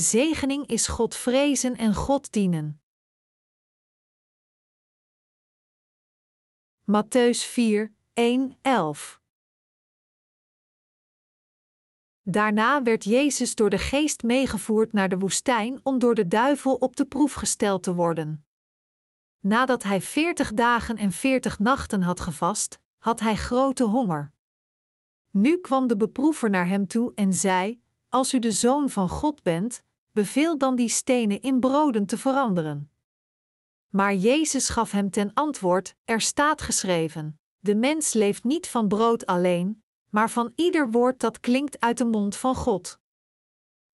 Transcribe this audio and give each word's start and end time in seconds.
Zegening 0.00 0.66
is 0.66 0.86
God 0.86 1.14
vrezen 1.14 1.76
en 1.76 1.94
God 1.94 2.32
dienen. 2.32 2.82
Matthäus 6.84 7.44
4, 7.44 7.94
1, 8.12 8.58
11 8.62 9.20
Daarna 12.22 12.82
werd 12.82 13.04
Jezus 13.04 13.54
door 13.54 13.70
de 13.70 13.78
geest 13.78 14.22
meegevoerd 14.22 14.92
naar 14.92 15.08
de 15.08 15.18
woestijn 15.18 15.80
om 15.82 15.98
door 15.98 16.14
de 16.14 16.28
duivel 16.28 16.74
op 16.74 16.96
de 16.96 17.04
proef 17.04 17.32
gesteld 17.32 17.82
te 17.82 17.94
worden. 17.94 18.46
Nadat 19.38 19.82
hij 19.82 20.00
veertig 20.00 20.52
dagen 20.52 20.96
en 20.96 21.12
veertig 21.12 21.58
nachten 21.58 22.02
had 22.02 22.20
gevast, 22.20 22.80
had 22.98 23.20
hij 23.20 23.36
grote 23.36 23.84
honger. 23.84 24.32
Nu 25.30 25.60
kwam 25.60 25.86
de 25.86 25.96
beproever 25.96 26.50
naar 26.50 26.68
hem 26.68 26.86
toe 26.86 27.12
en 27.14 27.34
zei: 27.34 27.82
Als 28.08 28.34
u 28.34 28.38
de 28.38 28.52
zoon 28.52 28.90
van 28.90 29.08
God 29.08 29.42
bent, 29.42 29.86
beveel 30.12 30.58
dan 30.58 30.76
die 30.76 30.88
stenen 30.88 31.40
in 31.40 31.60
broden 31.60 32.06
te 32.06 32.18
veranderen. 32.18 32.90
Maar 33.88 34.14
Jezus 34.14 34.68
gaf 34.68 34.90
hem 34.90 35.10
ten 35.10 35.34
antwoord: 35.34 35.94
Er 36.04 36.20
staat 36.20 36.62
geschreven: 36.62 37.40
De 37.58 37.74
mens 37.74 38.12
leeft 38.12 38.44
niet 38.44 38.68
van 38.68 38.88
brood 38.88 39.26
alleen, 39.26 39.82
maar 40.10 40.30
van 40.30 40.52
ieder 40.54 40.90
woord 40.90 41.20
dat 41.20 41.40
klinkt 41.40 41.80
uit 41.80 41.98
de 41.98 42.04
mond 42.04 42.36
van 42.36 42.54
God. 42.54 42.98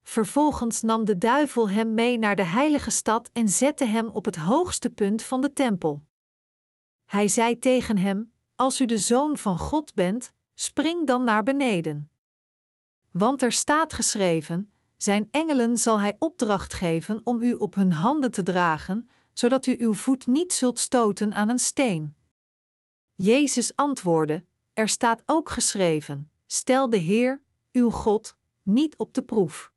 Vervolgens 0.02 0.82
nam 0.82 1.04
de 1.04 1.18
duivel 1.18 1.70
hem 1.70 1.94
mee 1.94 2.18
naar 2.18 2.36
de 2.36 2.44
heilige 2.44 2.90
stad 2.90 3.30
en 3.32 3.48
zette 3.48 3.84
hem 3.84 4.08
op 4.08 4.24
het 4.24 4.36
hoogste 4.36 4.90
punt 4.90 5.22
van 5.22 5.40
de 5.40 5.52
tempel. 5.52 6.02
Hij 7.04 7.28
zei 7.28 7.58
tegen 7.58 7.98
hem: 7.98 8.32
Als 8.54 8.80
u 8.80 8.84
de 8.84 8.98
zoon 8.98 9.36
van 9.36 9.58
God 9.58 9.94
bent, 9.94 10.32
spring 10.54 11.06
dan 11.06 11.24
naar 11.24 11.42
beneden. 11.42 12.10
Want 13.10 13.42
er 13.42 13.52
staat 13.52 13.92
geschreven: 13.92 14.72
Zijn 14.96 15.28
engelen 15.30 15.78
zal 15.78 16.00
hij 16.00 16.16
opdracht 16.18 16.74
geven 16.74 17.20
om 17.24 17.42
u 17.42 17.52
op 17.52 17.74
hun 17.74 17.92
handen 17.92 18.30
te 18.30 18.42
dragen, 18.42 19.08
zodat 19.32 19.66
u 19.66 19.76
uw 19.78 19.94
voet 19.94 20.26
niet 20.26 20.52
zult 20.52 20.78
stoten 20.78 21.34
aan 21.34 21.48
een 21.48 21.58
steen. 21.58 22.14
Jezus 23.14 23.76
antwoordde: 23.76 24.44
Er 24.72 24.88
staat 24.88 25.22
ook 25.26 25.48
geschreven: 25.48 26.30
Stel 26.46 26.90
de 26.90 26.96
Heer, 26.96 27.42
uw 27.72 27.90
God, 27.90 28.36
niet 28.62 28.96
op 28.96 29.14
de 29.14 29.22
proef. 29.22 29.72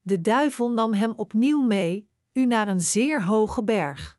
De 0.00 0.20
duivel 0.20 0.70
nam 0.70 0.92
hem 0.92 1.12
opnieuw 1.16 1.60
mee, 1.60 2.08
u 2.32 2.46
naar 2.46 2.68
een 2.68 2.80
zeer 2.80 3.24
hoge 3.24 3.64
berg. 3.64 4.18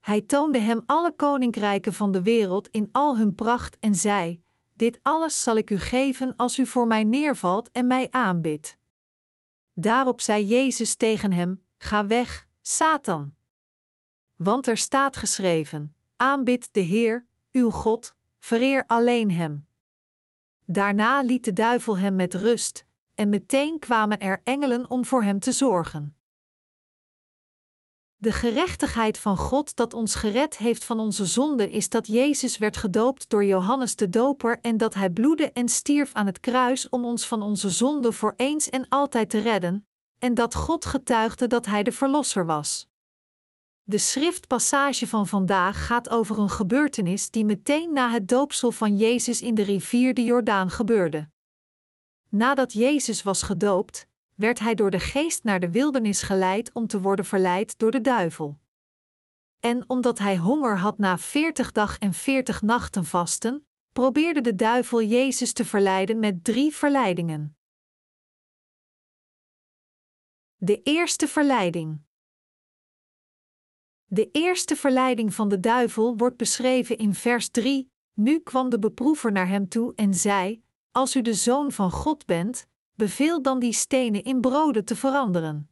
Hij 0.00 0.20
toonde 0.20 0.58
hem 0.58 0.82
alle 0.86 1.12
koninkrijken 1.12 1.92
van 1.92 2.12
de 2.12 2.22
wereld 2.22 2.68
in 2.68 2.88
al 2.92 3.16
hun 3.16 3.34
pracht 3.34 3.78
en 3.78 3.94
zei: 3.94 4.42
Dit 4.74 4.98
alles 5.02 5.42
zal 5.42 5.56
ik 5.56 5.70
u 5.70 5.78
geven 5.78 6.36
als 6.36 6.58
u 6.58 6.66
voor 6.66 6.86
mij 6.86 7.04
neervalt 7.04 7.70
en 7.70 7.86
mij 7.86 8.08
aanbidt. 8.10 8.78
Daarop 9.72 10.20
zei 10.20 10.44
Jezus 10.46 10.94
tegen 10.94 11.32
hem: 11.32 11.64
Ga 11.78 12.06
weg, 12.06 12.46
Satan. 12.60 13.34
Want 14.36 14.66
er 14.66 14.76
staat 14.76 15.16
geschreven: 15.16 15.94
Aanbid 16.16 16.68
de 16.72 16.80
Heer, 16.80 17.26
uw 17.52 17.70
God, 17.70 18.14
vereer 18.38 18.84
alleen 18.86 19.30
Hem. 19.30 19.66
Daarna 20.64 21.22
liet 21.22 21.44
de 21.44 21.52
duivel 21.52 21.98
hem 21.98 22.16
met 22.16 22.34
rust, 22.34 22.84
en 23.14 23.28
meteen 23.28 23.78
kwamen 23.78 24.18
er 24.18 24.40
engelen 24.44 24.90
om 24.90 25.04
voor 25.04 25.22
hem 25.22 25.38
te 25.38 25.52
zorgen. 25.52 26.16
De 28.22 28.32
gerechtigheid 28.32 29.18
van 29.18 29.36
God 29.36 29.76
dat 29.76 29.94
ons 29.94 30.14
gered 30.14 30.56
heeft 30.56 30.84
van 30.84 30.98
onze 30.98 31.26
zonden 31.26 31.70
is 31.70 31.88
dat 31.88 32.06
Jezus 32.06 32.58
werd 32.58 32.76
gedoopt 32.76 33.28
door 33.28 33.44
Johannes 33.44 33.96
de 33.96 34.08
Doper 34.08 34.58
en 34.60 34.76
dat 34.76 34.94
hij 34.94 35.10
bloedde 35.10 35.52
en 35.52 35.68
stierf 35.68 36.12
aan 36.12 36.26
het 36.26 36.40
kruis 36.40 36.88
om 36.88 37.04
ons 37.04 37.26
van 37.26 37.42
onze 37.42 37.70
zonden 37.70 38.12
voor 38.12 38.34
eens 38.36 38.70
en 38.70 38.88
altijd 38.88 39.30
te 39.30 39.38
redden, 39.38 39.86
en 40.18 40.34
dat 40.34 40.54
God 40.54 40.84
getuigde 40.84 41.46
dat 41.46 41.66
hij 41.66 41.82
de 41.82 41.92
Verlosser 41.92 42.46
was. 42.46 42.88
De 43.82 43.98
schriftpassage 43.98 45.06
van 45.06 45.26
vandaag 45.26 45.86
gaat 45.86 46.08
over 46.08 46.38
een 46.38 46.50
gebeurtenis 46.50 47.30
die 47.30 47.44
meteen 47.44 47.92
na 47.92 48.10
het 48.10 48.28
doopsel 48.28 48.72
van 48.72 48.96
Jezus 48.96 49.40
in 49.40 49.54
de 49.54 49.62
rivier 49.62 50.14
de 50.14 50.24
Jordaan 50.24 50.70
gebeurde. 50.70 51.28
Nadat 52.28 52.72
Jezus 52.72 53.22
was 53.22 53.42
gedoopt, 53.42 54.06
werd 54.34 54.58
hij 54.58 54.74
door 54.74 54.90
de 54.90 55.00
geest 55.00 55.44
naar 55.44 55.60
de 55.60 55.70
wildernis 55.70 56.22
geleid 56.22 56.72
om 56.72 56.86
te 56.86 57.00
worden 57.00 57.24
verleid 57.24 57.78
door 57.78 57.90
de 57.90 58.00
duivel. 58.00 58.58
En 59.60 59.84
omdat 59.86 60.18
hij 60.18 60.36
honger 60.36 60.78
had 60.78 60.98
na 60.98 61.18
veertig 61.18 61.72
dag 61.72 61.98
en 61.98 62.12
veertig 62.12 62.62
nachten 62.62 63.04
vasten, 63.04 63.66
probeerde 63.92 64.40
de 64.40 64.54
duivel 64.54 65.02
Jezus 65.02 65.52
te 65.52 65.64
verleiden 65.64 66.18
met 66.18 66.44
drie 66.44 66.74
verleidingen. 66.74 67.56
De 70.56 70.82
eerste 70.82 71.28
verleiding. 71.28 72.00
De 74.04 74.30
eerste 74.30 74.76
verleiding 74.76 75.34
van 75.34 75.48
de 75.48 75.60
duivel 75.60 76.16
wordt 76.16 76.36
beschreven 76.36 76.98
in 76.98 77.14
vers 77.14 77.48
3. 77.48 77.90
Nu 78.14 78.38
kwam 78.38 78.68
de 78.68 78.78
beproever 78.78 79.32
naar 79.32 79.48
hem 79.48 79.68
toe 79.68 79.92
en 79.94 80.14
zei: 80.14 80.62
Als 80.90 81.16
u 81.16 81.22
de 81.22 81.34
zoon 81.34 81.72
van 81.72 81.90
God 81.90 82.26
bent, 82.26 82.66
beveel 83.02 83.42
dan 83.42 83.58
die 83.58 83.72
stenen 83.72 84.22
in 84.22 84.40
broden 84.40 84.84
te 84.84 84.96
veranderen. 84.96 85.70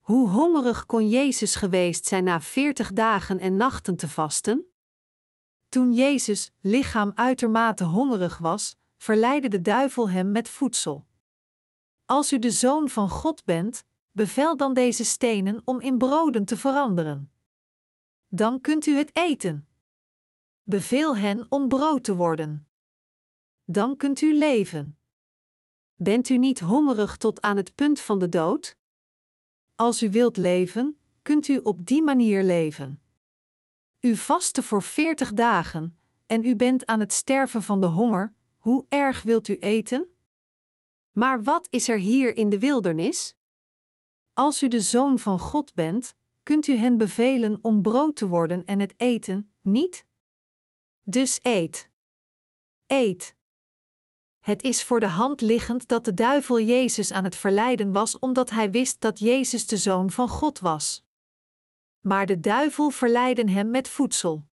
Hoe 0.00 0.28
hongerig 0.28 0.86
kon 0.86 1.08
Jezus 1.08 1.54
geweest 1.54 2.06
zijn 2.06 2.24
na 2.24 2.40
veertig 2.40 2.92
dagen 2.92 3.38
en 3.38 3.56
nachten 3.56 3.96
te 3.96 4.08
vasten? 4.08 4.66
Toen 5.68 5.92
Jezus 5.92 6.52
lichaam 6.60 7.12
uitermate 7.14 7.84
hongerig 7.84 8.38
was, 8.38 8.76
verleidde 8.96 9.48
de 9.48 9.60
duivel 9.60 10.10
hem 10.10 10.32
met 10.32 10.48
voedsel. 10.48 11.06
Als 12.04 12.32
u 12.32 12.38
de 12.38 12.50
zoon 12.50 12.88
van 12.88 13.08
God 13.08 13.44
bent, 13.44 13.84
bevel 14.10 14.56
dan 14.56 14.74
deze 14.74 15.04
stenen 15.04 15.62
om 15.64 15.80
in 15.80 15.98
broden 15.98 16.44
te 16.44 16.56
veranderen. 16.56 17.32
Dan 18.28 18.60
kunt 18.60 18.86
u 18.86 18.96
het 18.96 19.16
eten. 19.16 19.68
Beveel 20.62 21.16
hen 21.16 21.46
om 21.48 21.68
brood 21.68 22.04
te 22.04 22.14
worden. 22.14 22.68
Dan 23.64 23.96
kunt 23.96 24.20
u 24.20 24.38
leven. 24.38 24.98
Bent 25.94 26.28
u 26.28 26.38
niet 26.38 26.60
hongerig 26.60 27.16
tot 27.16 27.40
aan 27.40 27.56
het 27.56 27.74
punt 27.74 28.00
van 28.00 28.18
de 28.18 28.28
dood? 28.28 28.76
Als 29.74 30.02
u 30.02 30.10
wilt 30.10 30.36
leven, 30.36 30.98
kunt 31.22 31.48
u 31.48 31.58
op 31.58 31.86
die 31.86 32.02
manier 32.02 32.42
leven. 32.42 33.02
U 34.00 34.16
vastte 34.16 34.62
voor 34.62 34.82
veertig 34.82 35.32
dagen 35.32 35.98
en 36.26 36.44
u 36.44 36.56
bent 36.56 36.86
aan 36.86 37.00
het 37.00 37.12
sterven 37.12 37.62
van 37.62 37.80
de 37.80 37.86
honger, 37.86 38.34
hoe 38.58 38.86
erg 38.88 39.22
wilt 39.22 39.48
u 39.48 39.58
eten? 39.58 40.08
Maar 41.12 41.42
wat 41.42 41.66
is 41.70 41.88
er 41.88 41.98
hier 41.98 42.36
in 42.36 42.48
de 42.48 42.58
wildernis? 42.58 43.34
Als 44.32 44.62
u 44.62 44.68
de 44.68 44.80
zoon 44.80 45.18
van 45.18 45.38
God 45.38 45.74
bent, 45.74 46.14
kunt 46.42 46.66
u 46.66 46.76
hen 46.76 46.96
bevelen 46.96 47.58
om 47.62 47.82
brood 47.82 48.16
te 48.16 48.28
worden 48.28 48.64
en 48.64 48.80
het 48.80 48.94
eten, 48.96 49.52
niet? 49.60 50.06
Dus 51.02 51.38
eet. 51.42 51.90
Eet. 52.86 53.36
Het 54.44 54.62
is 54.62 54.82
voor 54.82 55.00
de 55.00 55.06
hand 55.06 55.40
liggend 55.40 55.88
dat 55.88 56.04
de 56.04 56.14
duivel 56.14 56.60
Jezus 56.60 57.12
aan 57.12 57.24
het 57.24 57.36
verleiden 57.36 57.92
was 57.92 58.18
omdat 58.18 58.50
hij 58.50 58.70
wist 58.70 59.00
dat 59.00 59.18
Jezus 59.18 59.66
de 59.66 59.76
zoon 59.76 60.10
van 60.10 60.28
God 60.28 60.58
was. 60.58 61.04
Maar 62.00 62.26
de 62.26 62.40
duivel 62.40 62.90
verleidde 62.90 63.50
hem 63.50 63.70
met 63.70 63.88
voedsel. 63.88 64.46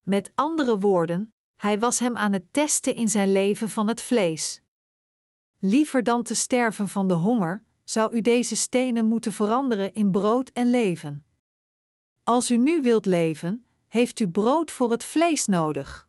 Met 0.00 0.32
andere 0.34 0.78
woorden, 0.78 1.34
hij 1.56 1.78
was 1.78 1.98
hem 1.98 2.16
aan 2.16 2.32
het 2.32 2.52
testen 2.52 2.94
in 2.94 3.08
zijn 3.08 3.32
leven 3.32 3.68
van 3.68 3.88
het 3.88 4.00
vlees. 4.00 4.62
Liever 5.58 6.02
dan 6.02 6.22
te 6.22 6.34
sterven 6.34 6.88
van 6.88 7.08
de 7.08 7.14
honger, 7.14 7.64
zou 7.84 8.14
u 8.14 8.20
deze 8.20 8.56
stenen 8.56 9.06
moeten 9.06 9.32
veranderen 9.32 9.94
in 9.94 10.10
brood 10.10 10.50
en 10.50 10.70
leven. 10.70 11.24
Als 12.22 12.50
u 12.50 12.56
nu 12.56 12.82
wilt 12.82 13.06
leven, 13.06 13.66
heeft 13.88 14.20
u 14.20 14.28
brood 14.28 14.70
voor 14.70 14.90
het 14.90 15.04
vlees 15.04 15.46
nodig. 15.46 16.08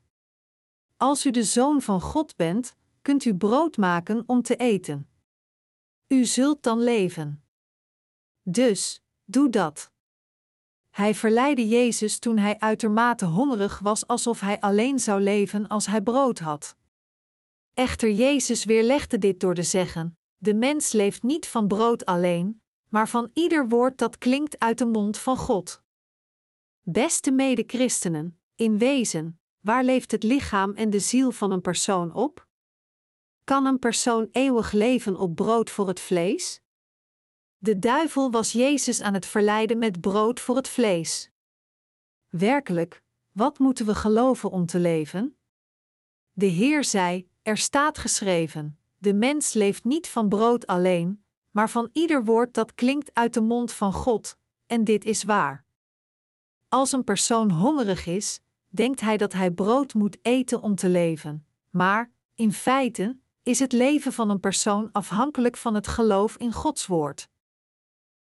Als 0.98 1.26
u 1.26 1.32
de 1.32 1.44
zoon 1.44 1.82
van 1.82 2.02
God 2.02 2.36
bent, 2.36 2.80
kunt 3.02 3.26
u 3.26 3.36
brood 3.36 3.78
maken 3.78 4.24
om 4.26 4.42
te 4.42 4.56
eten. 4.56 5.10
U 6.08 6.26
zult 6.26 6.64
dan 6.64 6.80
leven. 6.80 7.44
Dus, 8.42 9.02
doe 9.24 9.50
dat. 9.50 9.92
Hij 10.90 11.16
verleidde 11.16 11.68
Jezus 11.68 12.20
toen 12.20 12.38
hij 12.38 12.60
uitermate 12.60 13.26
hongerig 13.26 13.80
was, 13.80 14.08
alsof 14.08 14.40
hij 14.40 14.60
alleen 14.60 15.00
zou 15.00 15.22
leven 15.22 15.68
als 15.68 15.86
hij 15.86 16.02
brood 16.02 16.40
had. 16.40 16.76
Echter, 17.74 18.12
Jezus 18.12 18.66
weerlegde 18.66 19.18
dit 19.18 19.40
door 19.40 19.56
te 19.56 19.64
zeggen: 19.64 20.18
De 20.38 20.54
mens 20.54 20.92
leeft 20.92 21.24
niet 21.24 21.48
van 21.48 21.68
brood 21.68 22.06
alleen, 22.06 22.62
maar 22.88 23.10
van 23.10 23.30
ieder 23.34 23.68
woord 23.68 23.98
dat 23.98 24.18
klinkt 24.18 24.60
uit 24.60 24.78
de 24.78 24.86
mond 24.86 25.18
van 25.18 25.38
God. 25.38 25.84
Beste 26.82 27.32
mede-christenen, 27.32 28.40
in 28.56 28.78
wezen, 28.78 29.40
waar 29.60 29.84
leeft 29.84 30.12
het 30.12 30.24
lichaam 30.24 30.74
en 30.74 30.90
de 30.90 31.00
ziel 31.00 31.32
van 31.32 31.52
een 31.52 31.62
persoon 31.62 32.14
op? 32.14 32.50
Kan 33.44 33.66
een 33.66 33.80
persoon 33.80 34.28
eeuwig 34.32 34.72
leven 34.72 35.18
op 35.18 35.36
brood 35.36 35.70
voor 35.70 35.88
het 35.88 36.00
vlees? 36.00 36.62
De 37.58 37.80
duivel 37.80 38.32
was 38.32 38.52
Jezus 38.52 39.02
aan 39.02 39.14
het 39.14 39.26
verleiden 39.26 39.78
met 39.78 40.02
brood 40.02 40.40
voor 40.40 40.56
het 40.56 40.68
vlees. 40.68 41.32
Werkelijk, 42.30 43.04
wat 43.32 43.60
moeten 43.60 43.86
we 43.86 43.96
geloven 43.96 44.52
om 44.52 44.66
te 44.66 44.80
leven? 44.80 45.38
De 46.32 46.46
Heer 46.46 46.84
zei: 46.84 47.30
Er 47.42 47.58
staat 47.58 47.98
geschreven: 47.98 48.80
De 48.98 49.14
mens 49.14 49.54
leeft 49.54 49.84
niet 49.84 50.08
van 50.08 50.30
brood 50.30 50.68
alleen, 50.68 51.24
maar 51.52 51.70
van 51.70 51.90
ieder 51.94 52.24
woord 52.24 52.54
dat 52.54 52.74
klinkt 52.74 53.14
uit 53.14 53.34
de 53.34 53.42
mond 53.42 53.72
van 53.72 53.94
God, 53.94 54.38
en 54.66 54.84
dit 54.84 55.06
is 55.06 55.24
waar. 55.24 55.66
Als 56.70 56.92
een 56.92 57.04
persoon 57.04 57.52
hongerig 57.52 58.06
is, 58.06 58.42
denkt 58.68 59.02
hij 59.02 59.18
dat 59.18 59.34
hij 59.34 59.52
brood 59.52 59.94
moet 59.94 60.18
eten 60.22 60.62
om 60.62 60.76
te 60.76 60.90
leven, 60.90 61.46
maar, 61.70 62.12
in 62.36 62.54
feite, 62.54 63.20
is 63.44 63.60
het 63.60 63.72
leven 63.72 64.14
van 64.14 64.30
een 64.30 64.40
persoon 64.40 64.90
afhankelijk 64.92 65.58
van 65.58 65.76
het 65.76 65.88
geloof 65.88 66.38
in 66.38 66.54
Gods 66.54 66.88
woord. 66.88 67.30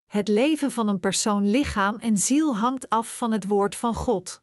Het 0.06 0.28
leven 0.28 0.70
van 0.70 0.88
een 0.88 1.00
persoon 1.00 1.50
lichaam 1.50 1.96
en 1.96 2.18
ziel 2.18 2.56
hangt 2.56 2.88
af 2.88 3.16
van 3.16 3.32
het 3.32 3.46
woord 3.46 3.76
van 3.76 3.94
God. 3.94 4.42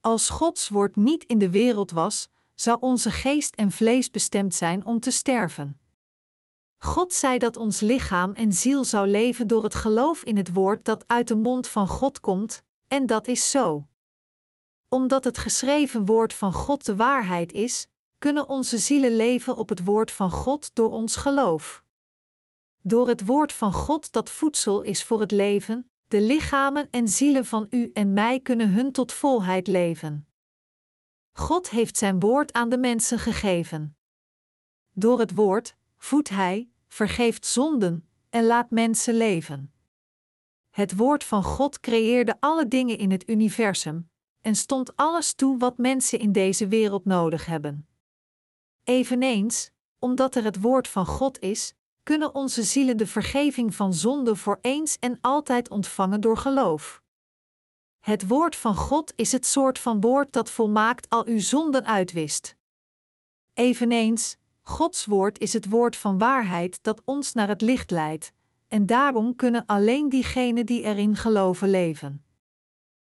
Als 0.00 0.28
Gods 0.28 0.68
woord 0.68 0.96
niet 0.96 1.24
in 1.24 1.38
de 1.38 1.50
wereld 1.50 1.90
was, 1.90 2.28
zou 2.54 2.78
onze 2.80 3.10
geest 3.10 3.54
en 3.54 3.70
vlees 3.70 4.10
bestemd 4.10 4.54
zijn 4.54 4.84
om 4.84 5.00
te 5.00 5.10
sterven. 5.10 5.80
God 6.78 7.12
zei 7.12 7.38
dat 7.38 7.56
ons 7.56 7.80
lichaam 7.80 8.32
en 8.32 8.52
ziel 8.52 8.84
zou 8.84 9.08
leven 9.08 9.46
door 9.46 9.62
het 9.62 9.74
geloof 9.74 10.22
in 10.22 10.36
het 10.36 10.52
woord 10.52 10.84
dat 10.84 11.08
uit 11.08 11.28
de 11.28 11.36
mond 11.36 11.68
van 11.68 11.88
God 11.88 12.20
komt, 12.20 12.62
en 12.88 13.06
dat 13.06 13.28
is 13.28 13.50
zo. 13.50 13.88
Omdat 14.88 15.24
het 15.24 15.38
geschreven 15.38 16.04
woord 16.04 16.34
van 16.34 16.52
God 16.52 16.84
de 16.84 16.96
waarheid 16.96 17.52
is, 17.52 17.86
kunnen 18.20 18.48
onze 18.48 18.78
zielen 18.78 19.16
leven 19.16 19.56
op 19.56 19.68
het 19.68 19.84
woord 19.84 20.10
van 20.10 20.30
God 20.30 20.74
door 20.74 20.90
ons 20.90 21.16
geloof. 21.16 21.84
Door 22.82 23.08
het 23.08 23.26
woord 23.26 23.52
van 23.52 23.72
God 23.72 24.12
dat 24.12 24.30
voedsel 24.30 24.82
is 24.82 25.04
voor 25.04 25.20
het 25.20 25.30
leven, 25.30 25.90
de 26.08 26.20
lichamen 26.20 26.88
en 26.90 27.08
zielen 27.08 27.44
van 27.44 27.66
u 27.70 27.90
en 27.92 28.12
mij 28.12 28.40
kunnen 28.40 28.70
hun 28.72 28.92
tot 28.92 29.12
volheid 29.12 29.66
leven. 29.66 30.28
God 31.32 31.70
heeft 31.70 31.96
zijn 31.96 32.20
woord 32.20 32.52
aan 32.52 32.68
de 32.68 32.78
mensen 32.78 33.18
gegeven. 33.18 33.96
Door 34.92 35.18
het 35.18 35.34
woord 35.34 35.76
voedt 35.96 36.28
Hij, 36.28 36.70
vergeeft 36.88 37.46
zonden 37.46 38.08
en 38.30 38.44
laat 38.44 38.70
mensen 38.70 39.14
leven. 39.14 39.72
Het 40.70 40.96
woord 40.96 41.24
van 41.24 41.42
God 41.42 41.80
creëerde 41.80 42.36
alle 42.40 42.68
dingen 42.68 42.98
in 42.98 43.10
het 43.10 43.28
universum 43.28 44.10
en 44.40 44.54
stond 44.54 44.96
alles 44.96 45.34
toe 45.34 45.58
wat 45.58 45.78
mensen 45.78 46.18
in 46.18 46.32
deze 46.32 46.68
wereld 46.68 47.04
nodig 47.04 47.46
hebben. 47.46 47.89
Eveneens, 48.90 49.70
omdat 49.98 50.34
er 50.34 50.44
het 50.44 50.60
woord 50.60 50.88
van 50.88 51.06
God 51.06 51.40
is, 51.40 51.74
kunnen 52.02 52.34
onze 52.34 52.62
zielen 52.62 52.96
de 52.96 53.06
vergeving 53.06 53.74
van 53.74 53.94
zonde 53.94 54.36
voor 54.36 54.58
eens 54.60 54.98
en 54.98 55.18
altijd 55.20 55.68
ontvangen 55.68 56.20
door 56.20 56.36
geloof. 56.36 57.02
Het 58.00 58.28
woord 58.28 58.56
van 58.56 58.74
God 58.74 59.12
is 59.16 59.32
het 59.32 59.46
soort 59.46 59.78
van 59.78 60.00
woord 60.00 60.32
dat 60.32 60.50
volmaakt 60.50 61.08
al 61.08 61.26
uw 61.26 61.38
zonden 61.38 61.86
uitwist. 61.86 62.56
Eveneens, 63.54 64.36
Gods 64.60 65.04
woord 65.04 65.38
is 65.38 65.52
het 65.52 65.68
woord 65.68 65.96
van 65.96 66.18
waarheid 66.18 66.82
dat 66.82 67.02
ons 67.04 67.32
naar 67.32 67.48
het 67.48 67.60
licht 67.60 67.90
leidt, 67.90 68.32
en 68.68 68.86
daarom 68.86 69.36
kunnen 69.36 69.66
alleen 69.66 70.08
diegenen 70.08 70.66
die 70.66 70.82
erin 70.82 71.16
geloven 71.16 71.70
leven. 71.70 72.24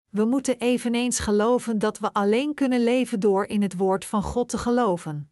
We 0.09 0.25
moeten 0.25 0.57
eveneens 0.57 1.19
geloven 1.19 1.79
dat 1.79 1.99
we 1.99 2.13
alleen 2.13 2.53
kunnen 2.53 2.83
leven 2.83 3.19
door 3.19 3.45
in 3.45 3.61
het 3.61 3.77
woord 3.77 4.05
van 4.05 4.23
God 4.23 4.49
te 4.49 4.57
geloven. 4.57 5.31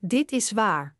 Dit 0.00 0.32
is 0.32 0.50
waar. 0.50 0.96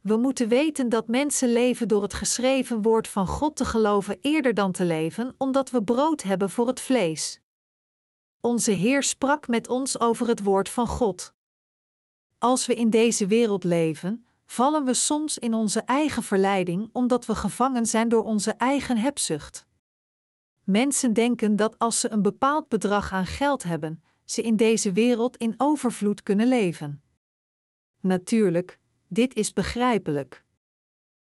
We 0.00 0.16
moeten 0.16 0.48
weten 0.48 0.88
dat 0.88 1.08
mensen 1.08 1.52
leven 1.52 1.88
door 1.88 2.02
het 2.02 2.14
geschreven 2.14 2.82
woord 2.82 3.08
van 3.08 3.26
God 3.26 3.56
te 3.56 3.64
geloven 3.64 4.18
eerder 4.20 4.54
dan 4.54 4.72
te 4.72 4.84
leven, 4.84 5.34
omdat 5.38 5.70
we 5.70 5.82
brood 5.84 6.22
hebben 6.22 6.50
voor 6.50 6.66
het 6.66 6.80
vlees. 6.80 7.40
Onze 8.40 8.70
Heer 8.70 9.02
sprak 9.02 9.48
met 9.48 9.68
ons 9.68 10.00
over 10.00 10.26
het 10.26 10.42
woord 10.42 10.68
van 10.68 10.86
God. 10.86 11.34
Als 12.38 12.66
we 12.66 12.74
in 12.74 12.90
deze 12.90 13.26
wereld 13.26 13.64
leven, 13.64 14.26
vallen 14.46 14.84
we 14.84 14.94
soms 14.94 15.38
in 15.38 15.54
onze 15.54 15.80
eigen 15.80 16.22
verleiding 16.22 16.90
omdat 16.92 17.26
we 17.26 17.34
gevangen 17.34 17.86
zijn 17.86 18.08
door 18.08 18.24
onze 18.24 18.50
eigen 18.52 18.96
hebzucht. 18.96 19.66
Mensen 20.64 21.12
denken 21.12 21.56
dat 21.56 21.78
als 21.78 22.00
ze 22.00 22.10
een 22.10 22.22
bepaald 22.22 22.68
bedrag 22.68 23.12
aan 23.12 23.26
geld 23.26 23.62
hebben, 23.62 24.02
ze 24.24 24.42
in 24.42 24.56
deze 24.56 24.92
wereld 24.92 25.36
in 25.36 25.54
overvloed 25.56 26.22
kunnen 26.22 26.48
leven. 26.48 27.03
Natuurlijk, 28.06 28.80
dit 29.08 29.34
is 29.34 29.52
begrijpelijk. 29.52 30.44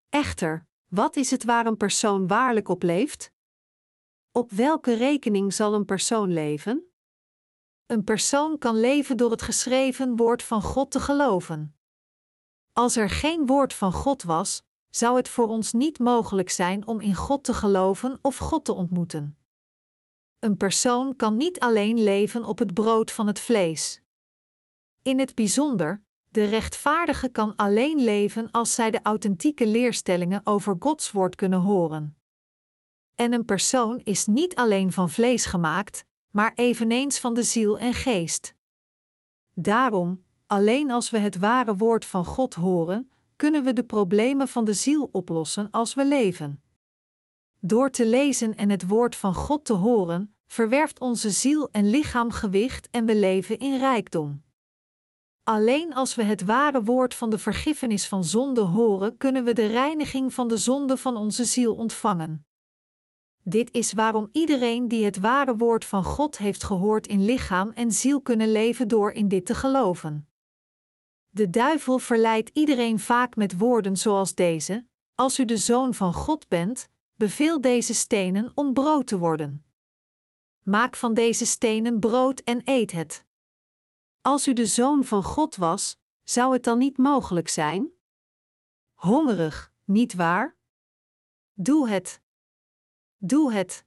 Echter, 0.09 0.67
wat 0.89 1.17
is 1.17 1.31
het 1.31 1.45
waar 1.45 1.67
een 1.67 1.77
persoon 1.77 2.27
waarlijk 2.27 2.69
op 2.69 2.83
leeft? 2.83 3.33
Op 4.33 4.51
welke 4.51 4.95
rekening 4.95 5.55
zal 5.55 5.75
een 5.75 5.85
persoon 5.85 6.33
leven? 6.33 6.91
Een 7.87 8.05
persoon 8.05 8.59
kan 8.59 8.81
leven 8.81 9.17
door 9.17 9.31
het 9.31 9.43
geschreven 9.43 10.17
woord 10.17 10.43
van 10.43 10.63
God 10.63 10.91
te 10.91 11.01
geloven. 11.01 11.77
Als 12.73 12.97
er 12.97 13.11
geen 13.11 13.47
woord 13.47 13.75
van 13.75 13.93
God 13.93 14.23
was, 14.23 14.63
zou 14.91 15.17
het 15.17 15.29
voor 15.29 15.49
ons 15.49 15.73
niet 15.73 15.99
mogelijk 15.99 16.51
zijn 16.51 16.87
om 16.87 17.01
in 17.01 17.15
God 17.15 17.45
te 17.45 17.55
geloven 17.55 18.19
of 18.23 18.37
God 18.37 18.65
te 18.65 18.73
ontmoeten. 18.73 19.39
Een 20.39 20.57
persoon 20.57 21.17
kan 21.17 21.37
niet 21.37 21.61
alleen 21.61 22.03
leven 22.03 22.45
op 22.45 22.59
het 22.59 22.75
brood 22.75 23.11
van 23.11 23.27
het 23.27 23.41
vlees. 23.41 24.03
In 25.03 25.19
het 25.19 25.35
bijzonder, 25.35 26.09
de 26.31 26.45
rechtvaardige 26.45 27.29
kan 27.29 27.57
alleen 27.57 28.05
leven 28.05 28.51
als 28.51 28.75
zij 28.75 28.91
de 28.91 29.01
authentieke 29.03 29.67
leerstellingen 29.67 30.41
over 30.45 30.77
Gods 30.79 31.11
woord 31.11 31.35
kunnen 31.35 31.61
horen. 31.61 32.17
En 33.15 33.33
een 33.33 33.45
persoon 33.45 34.01
is 34.05 34.27
niet 34.27 34.55
alleen 34.55 34.93
van 34.93 35.11
vlees 35.11 35.45
gemaakt, 35.45 36.05
maar 36.31 36.53
eveneens 36.55 37.19
van 37.19 37.35
de 37.35 37.43
ziel 37.43 37.79
en 37.79 37.95
geest. 37.95 38.55
Daarom, 39.55 40.25
alleen 40.47 40.91
als 40.91 41.11
we 41.11 41.19
het 41.19 41.39
ware 41.39 41.77
woord 41.77 42.05
van 42.05 42.25
God 42.25 42.55
horen, 42.55 43.11
kunnen 43.37 43.65
we 43.65 43.73
de 43.73 43.85
problemen 43.85 44.49
van 44.49 44.65
de 44.65 44.75
ziel 44.75 45.09
oplossen 45.13 45.71
als 45.71 45.95
we 45.95 46.07
leven. 46.07 46.63
Door 47.59 47.91
te 47.91 48.07
lezen 48.07 48.57
en 48.57 48.71
het 48.71 48.87
woord 48.87 49.17
van 49.17 49.35
God 49.35 49.65
te 49.65 49.73
horen, 49.73 50.35
verwerft 50.47 51.01
onze 51.01 51.31
ziel 51.31 51.69
en 51.71 51.91
lichaam 51.91 52.31
gewicht 52.31 52.89
en 52.91 53.05
we 53.07 53.17
leven 53.17 53.59
in 53.59 53.79
rijkdom. 53.79 54.43
Alleen 55.51 55.95
als 55.95 56.15
we 56.15 56.23
het 56.23 56.45
ware 56.45 56.83
woord 56.83 57.15
van 57.15 57.31
de 57.31 57.39
vergiffenis 57.39 58.07
van 58.07 58.25
zonde 58.25 58.61
horen, 58.61 59.17
kunnen 59.17 59.45
we 59.45 59.53
de 59.53 59.67
reiniging 59.67 60.35
van 60.35 60.49
de 60.49 60.57
zonde 60.57 60.97
van 60.97 61.17
onze 61.17 61.45
ziel 61.45 61.75
ontvangen. 61.75 62.47
Dit 63.43 63.73
is 63.73 63.93
waarom 63.93 64.29
iedereen 64.33 64.89
die 64.89 65.05
het 65.05 65.19
ware 65.19 65.57
woord 65.57 65.85
van 65.85 66.05
God 66.05 66.39
heeft 66.39 66.65
gehoord 66.65 67.07
in 67.07 67.25
lichaam 67.25 67.71
en 67.71 67.93
ziel 67.93 68.21
kunnen 68.21 68.53
leven 68.53 68.89
door 68.89 69.13
in 69.13 69.29
dit 69.29 69.47
te 69.47 69.55
geloven. 69.55 70.29
De 71.29 71.51
duivel 71.51 71.99
verleidt 71.99 72.51
iedereen 72.53 72.99
vaak 72.99 73.37
met 73.37 73.59
woorden 73.59 73.97
zoals 73.97 74.35
deze: 74.35 74.87
Als 75.15 75.39
u 75.39 75.45
de 75.45 75.57
zoon 75.57 75.95
van 75.95 76.13
God 76.13 76.49
bent, 76.49 76.89
beveel 77.15 77.61
deze 77.61 77.95
stenen 77.95 78.53
om 78.55 78.73
brood 78.73 79.07
te 79.07 79.19
worden. 79.19 79.65
Maak 80.63 80.97
van 80.97 81.15
deze 81.15 81.47
stenen 81.47 82.01
brood 82.01 82.41
en 82.41 82.61
eet 82.65 82.93
het. 82.93 83.29
Als 84.23 84.49
u 84.49 84.53
de 84.53 84.67
zoon 84.67 85.05
van 85.05 85.23
God 85.23 85.57
was, 85.57 85.97
zou 86.23 86.53
het 86.53 86.65
dan 86.65 86.79
niet 86.79 86.99
mogelijk 86.99 87.49
zijn? 87.49 87.91
Hongerig, 88.95 89.73
niet 89.85 90.15
waar? 90.15 90.57
Doe 91.53 91.89
het. 91.89 92.21
Doe 93.17 93.53
het. 93.53 93.85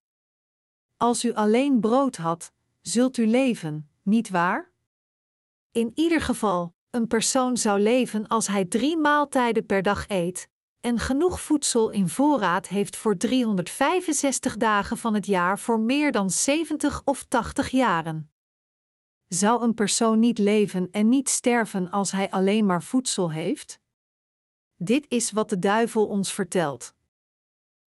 Als 0.98 1.26
u 1.26 1.34
alleen 1.34 1.80
brood 1.80 2.16
had, 2.16 2.54
zult 2.82 3.18
u 3.18 3.28
leven, 3.28 3.90
niet 4.02 4.30
waar? 4.30 4.72
In 5.72 5.92
ieder 5.96 6.22
geval, 6.22 6.76
een 6.90 7.08
persoon 7.08 7.58
zou 7.58 7.80
leven 7.80 8.28
als 8.28 8.48
hij 8.48 8.66
drie 8.66 8.98
maaltijden 8.98 9.66
per 9.66 9.82
dag 9.82 10.10
eet, 10.10 10.50
en 10.80 11.00
genoeg 11.00 11.42
voedsel 11.42 11.90
in 11.90 12.10
voorraad 12.10 12.68
heeft 12.68 12.96
voor 12.96 13.18
365 13.18 14.58
dagen 14.58 14.98
van 14.98 15.14
het 15.14 15.26
jaar 15.26 15.60
voor 15.60 15.80
meer 15.80 16.12
dan 16.12 16.30
70 16.30 17.02
of 17.06 17.24
80 17.24 17.70
jaren. 17.70 18.33
Zou 19.34 19.64
een 19.64 19.74
persoon 19.74 20.20
niet 20.20 20.38
leven 20.38 20.92
en 20.92 21.10
niet 21.10 21.30
sterven 21.30 21.90
als 21.92 22.12
hij 22.12 22.32
alleen 22.32 22.66
maar 22.66 22.84
voedsel 22.84 23.32
heeft? 23.32 23.80
Dit 24.76 25.06
is 25.08 25.32
wat 25.32 25.50
de 25.50 25.60
duivel 25.60 26.08
ons 26.08 26.34
vertelt. 26.34 26.94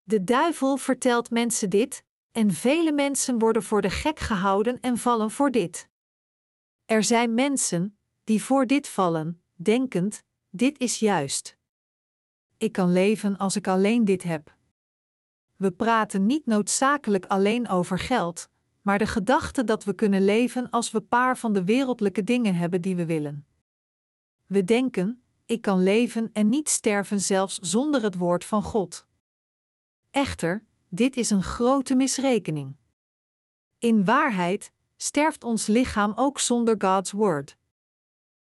De 0.03 0.25
duivel 0.25 0.77
vertelt 0.77 1.31
mensen 1.31 1.71
dit, 1.71 2.05
en 2.33 2.51
vele 2.51 2.93
mensen 2.93 3.39
worden 3.39 3.63
voor 3.63 3.83
de 3.83 3.91
gek 3.91 4.19
gehouden 4.19 4.81
en 4.81 4.99
vallen 4.99 5.31
voor 5.31 5.51
dit. 5.51 5.89
Er 6.85 7.05
zijn 7.05 7.35
mensen 7.35 7.99
die 8.25 8.43
voor 8.43 8.67
dit 8.67 8.89
vallen, 8.89 9.43
denkend: 9.55 10.23
dit 10.51 10.79
is 10.79 10.99
juist. 10.99 11.57
Ik 12.57 12.73
kan 12.73 12.93
leven 12.93 13.37
als 13.37 13.57
ik 13.57 13.69
alleen 13.69 14.05
dit 14.05 14.23
heb. 14.23 14.57
We 15.57 15.71
praten 15.71 16.27
niet 16.27 16.47
noodzakelijk 16.47 17.27
alleen 17.27 17.69
over 17.69 17.99
geld, 17.99 18.49
maar 18.87 18.99
de 18.99 19.07
gedachte 19.07 19.65
dat 19.65 19.85
we 19.85 19.95
kunnen 19.95 20.25
leven 20.25 20.71
als 20.71 20.91
we 20.91 21.01
paar 21.01 21.39
van 21.39 21.53
de 21.53 21.65
wereldlijke 21.65 22.25
dingen 22.25 22.55
hebben 22.55 22.81
die 22.81 22.97
we 22.97 23.07
willen. 23.07 23.47
We 24.47 24.65
denken: 24.65 25.23
ik 25.47 25.61
kan 25.61 25.83
leven 25.83 26.31
en 26.33 26.49
niet 26.49 26.69
sterven 26.69 27.21
zelfs 27.21 27.59
zonder 27.59 28.03
het 28.03 28.17
woord 28.17 28.45
van 28.45 28.63
God. 28.63 29.07
Echter, 30.11 30.65
dit 30.89 31.17
is 31.17 31.31
een 31.31 31.43
grote 31.43 31.95
misrekening. 31.95 32.77
In 33.79 34.05
waarheid 34.05 34.73
sterft 34.97 35.45
ons 35.45 35.67
lichaam 35.67 36.13
ook 36.15 36.39
zonder 36.39 36.75
Gods 36.79 37.11
woord. 37.11 37.57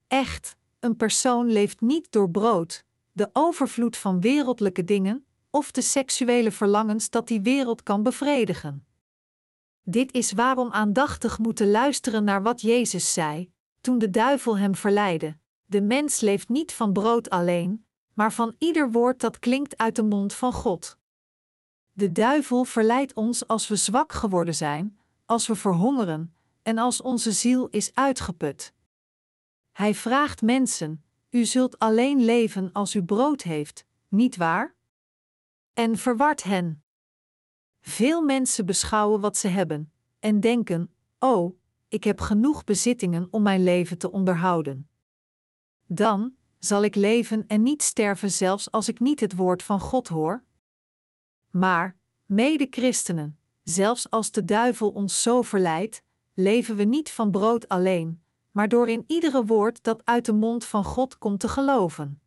Echt, 0.08 0.56
een 0.79 0.96
persoon 0.96 1.51
leeft 1.51 1.82
niet 1.82 2.12
door 2.12 2.29
brood, 2.29 2.84
de 3.12 3.29
overvloed 3.34 3.98
van 3.98 4.22
wereldlijke 4.22 4.84
dingen, 4.84 5.25
of 5.50 5.72
de 5.72 5.82
seksuele 5.82 6.51
verlangens 6.51 7.10
dat 7.10 7.27
die 7.27 7.41
wereld 7.41 7.84
kan 7.84 8.03
bevredigen. 8.03 8.88
Dit 9.89 10.13
is 10.13 10.32
waarom 10.32 10.72
aandachtig 10.72 11.39
moeten 11.39 11.72
luisteren 11.72 12.24
naar 12.24 12.44
wat 12.44 12.62
Jezus 12.62 13.13
zei, 13.13 13.51
toen 13.82 13.98
de 13.98 14.10
duivel 14.10 14.58
hem 14.58 14.75
verleidde: 14.75 15.38
De 15.65 15.82
mens 15.82 16.20
leeft 16.20 16.50
niet 16.50 16.74
van 16.74 16.94
brood 16.94 17.29
alleen, 17.29 17.86
maar 18.13 18.34
van 18.34 18.56
ieder 18.58 18.91
woord 18.91 19.20
dat 19.20 19.39
klinkt 19.39 19.77
uit 19.77 19.96
de 19.96 20.03
mond 20.03 20.34
van 20.34 20.53
God. 20.53 20.98
De 21.94 22.12
duivel 22.12 22.63
verleidt 22.63 23.13
ons 23.13 23.48
als 23.48 23.67
we 23.67 23.75
zwak 23.75 24.13
geworden 24.13 24.56
zijn, 24.56 25.00
als 25.25 25.48
we 25.48 25.56
verhongeren 25.56 26.36
en 26.62 26.77
als 26.77 27.01
onze 27.01 27.32
ziel 27.32 27.67
is 27.67 27.91
uitgeput. 27.94 28.74
Hij 29.72 29.94
vraagt 29.96 30.41
mensen: 30.41 31.03
U 31.29 31.46
zult 31.46 31.79
alleen 31.79 32.25
leven 32.25 32.72
als 32.74 32.96
u 32.96 33.03
brood 33.03 33.41
heeft, 33.41 33.86
niet 34.08 34.36
waar? 34.36 34.75
En 35.74 35.98
verwart 35.98 36.44
hen. 36.44 36.82
Veel 37.81 38.22
mensen 38.22 38.65
beschouwen 38.65 39.19
wat 39.19 39.38
ze 39.38 39.48
hebben 39.48 39.91
en 40.19 40.39
denken: 40.39 40.93
Oh, 41.19 41.60
ik 41.88 42.03
heb 42.03 42.22
genoeg 42.22 42.63
bezittingen 42.63 43.27
om 43.31 43.41
mijn 43.41 43.63
leven 43.63 43.98
te 43.98 44.12
onderhouden. 44.12 44.89
Dan 45.88 46.36
zal 46.60 46.84
ik 46.84 46.96
leven 46.96 47.48
en 47.48 47.63
niet 47.63 47.84
sterven, 47.84 48.31
zelfs 48.31 48.72
als 48.72 48.88
ik 48.88 49.00
niet 49.00 49.19
het 49.19 49.36
woord 49.36 49.63
van 49.63 49.79
God 49.79 50.07
hoor. 50.07 50.43
Maar, 51.51 51.98
mede-christenen, 52.25 53.39
zelfs 53.63 54.10
als 54.10 54.31
de 54.31 54.46
duivel 54.46 54.89
ons 54.89 55.22
zo 55.22 55.41
verleidt, 55.41 56.03
leven 56.34 56.75
we 56.75 56.84
niet 56.84 57.12
van 57.12 57.31
brood 57.31 57.67
alleen, 57.67 58.24
maar 58.51 58.67
door 58.67 58.89
in 58.89 59.03
iedere 59.07 59.46
woord 59.46 59.84
dat 59.84 60.05
uit 60.05 60.25
de 60.25 60.34
mond 60.34 60.65
van 60.65 60.84
God 60.84 61.17
komt 61.17 61.39
te 61.39 61.48
geloven. 61.48 62.22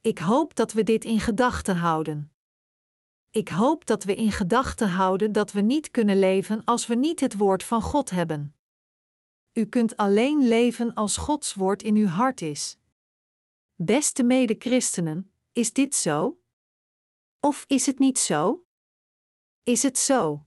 Ik 0.00 0.18
hoop 0.18 0.54
dat 0.54 0.72
we 0.72 0.82
dit 0.82 1.04
in 1.04 1.20
gedachten 1.20 1.76
houden. 1.76 2.32
Ik 3.38 3.48
hoop 3.48 3.86
dat 3.86 4.04
we 4.04 4.14
in 4.14 4.32
gedachten 4.32 4.88
houden 4.88 5.32
dat 5.32 5.52
we 5.52 5.60
niet 5.60 5.90
kunnen 5.90 6.18
leven 6.18 6.64
als 6.64 6.86
we 6.86 6.94
niet 6.94 7.20
het 7.20 7.36
woord 7.36 7.62
van 7.62 7.82
God 7.82 8.10
hebben. 8.10 8.56
U 9.52 9.64
kunt 9.64 9.96
alleen 9.96 10.48
leven 10.48 10.94
als 10.94 11.16
Gods 11.16 11.54
woord 11.54 11.82
in 11.82 11.96
uw 11.96 12.06
hart 12.06 12.40
is. 12.40 12.78
Beste 13.74 14.22
mede-christenen, 14.22 15.32
is 15.52 15.72
dit 15.72 15.94
zo? 15.94 16.40
Of 17.40 17.64
is 17.66 17.86
het 17.86 17.98
niet 17.98 18.18
zo? 18.18 18.64
Is 19.62 19.82
het 19.82 19.98
zo? 19.98 20.46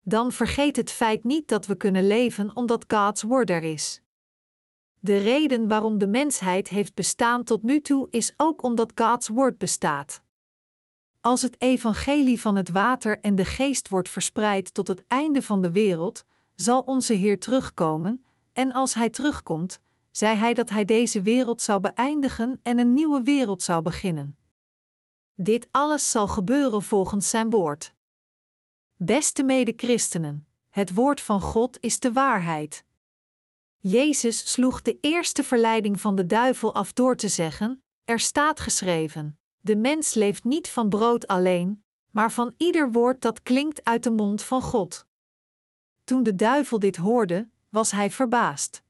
Dan 0.00 0.32
vergeet 0.32 0.76
het 0.76 0.90
feit 0.90 1.24
niet 1.24 1.48
dat 1.48 1.66
we 1.66 1.76
kunnen 1.76 2.06
leven 2.06 2.56
omdat 2.56 2.84
Gods 2.88 3.22
woord 3.22 3.50
er 3.50 3.62
is. 3.62 4.02
De 4.98 5.18
reden 5.18 5.68
waarom 5.68 5.98
de 5.98 6.08
mensheid 6.08 6.68
heeft 6.68 6.94
bestaan 6.94 7.44
tot 7.44 7.62
nu 7.62 7.80
toe 7.80 8.06
is 8.10 8.34
ook 8.36 8.62
omdat 8.62 8.92
Gods 8.94 9.28
woord 9.28 9.58
bestaat. 9.58 10.26
Als 11.28 11.42
het 11.42 11.60
evangelie 11.60 12.40
van 12.40 12.56
het 12.56 12.68
water 12.68 13.20
en 13.20 13.34
de 13.34 13.44
geest 13.44 13.88
wordt 13.88 14.08
verspreid 14.08 14.74
tot 14.74 14.88
het 14.88 15.04
einde 15.06 15.42
van 15.42 15.62
de 15.62 15.70
wereld, 15.70 16.24
zal 16.54 16.80
onze 16.80 17.12
Heer 17.12 17.38
terugkomen, 17.38 18.24
en 18.52 18.72
als 18.72 18.94
Hij 18.94 19.10
terugkomt, 19.10 19.80
zei 20.10 20.36
Hij 20.36 20.54
dat 20.54 20.70
Hij 20.70 20.84
deze 20.84 21.22
wereld 21.22 21.62
zou 21.62 21.80
beëindigen 21.80 22.60
en 22.62 22.78
een 22.78 22.94
nieuwe 22.94 23.22
wereld 23.22 23.62
zou 23.62 23.82
beginnen. 23.82 24.38
Dit 25.34 25.68
alles 25.70 26.10
zal 26.10 26.28
gebeuren 26.28 26.82
volgens 26.82 27.30
Zijn 27.30 27.50
woord. 27.50 27.94
Beste 28.96 29.42
mede-christenen, 29.42 30.46
het 30.70 30.94
woord 30.94 31.20
van 31.20 31.40
God 31.40 31.80
is 31.80 31.98
de 31.98 32.12
waarheid. 32.12 32.84
Jezus 33.78 34.52
sloeg 34.52 34.82
de 34.82 34.98
eerste 35.00 35.44
verleiding 35.44 36.00
van 36.00 36.14
de 36.14 36.26
duivel 36.26 36.74
af 36.74 36.92
door 36.92 37.16
te 37.16 37.28
zeggen: 37.28 37.82
Er 38.04 38.20
staat 38.20 38.60
geschreven: 38.60 39.38
De 39.60 39.76
mens 39.76 40.14
leeft 40.14 40.44
niet 40.44 40.68
van 40.68 40.88
brood 40.88 41.26
alleen, 41.26 41.84
maar 42.10 42.32
van 42.32 42.54
ieder 42.56 42.92
woord 42.92 43.20
dat 43.20 43.42
klinkt 43.42 43.84
uit 43.84 44.02
de 44.02 44.10
mond 44.10 44.42
van 44.42 44.62
God. 44.62 45.06
Toen 46.04 46.22
de 46.22 46.34
duivel 46.34 46.78
dit 46.78 46.96
hoorde, 46.96 47.48
was 47.68 47.90
hij 47.90 48.10
verbaasd. 48.10 48.82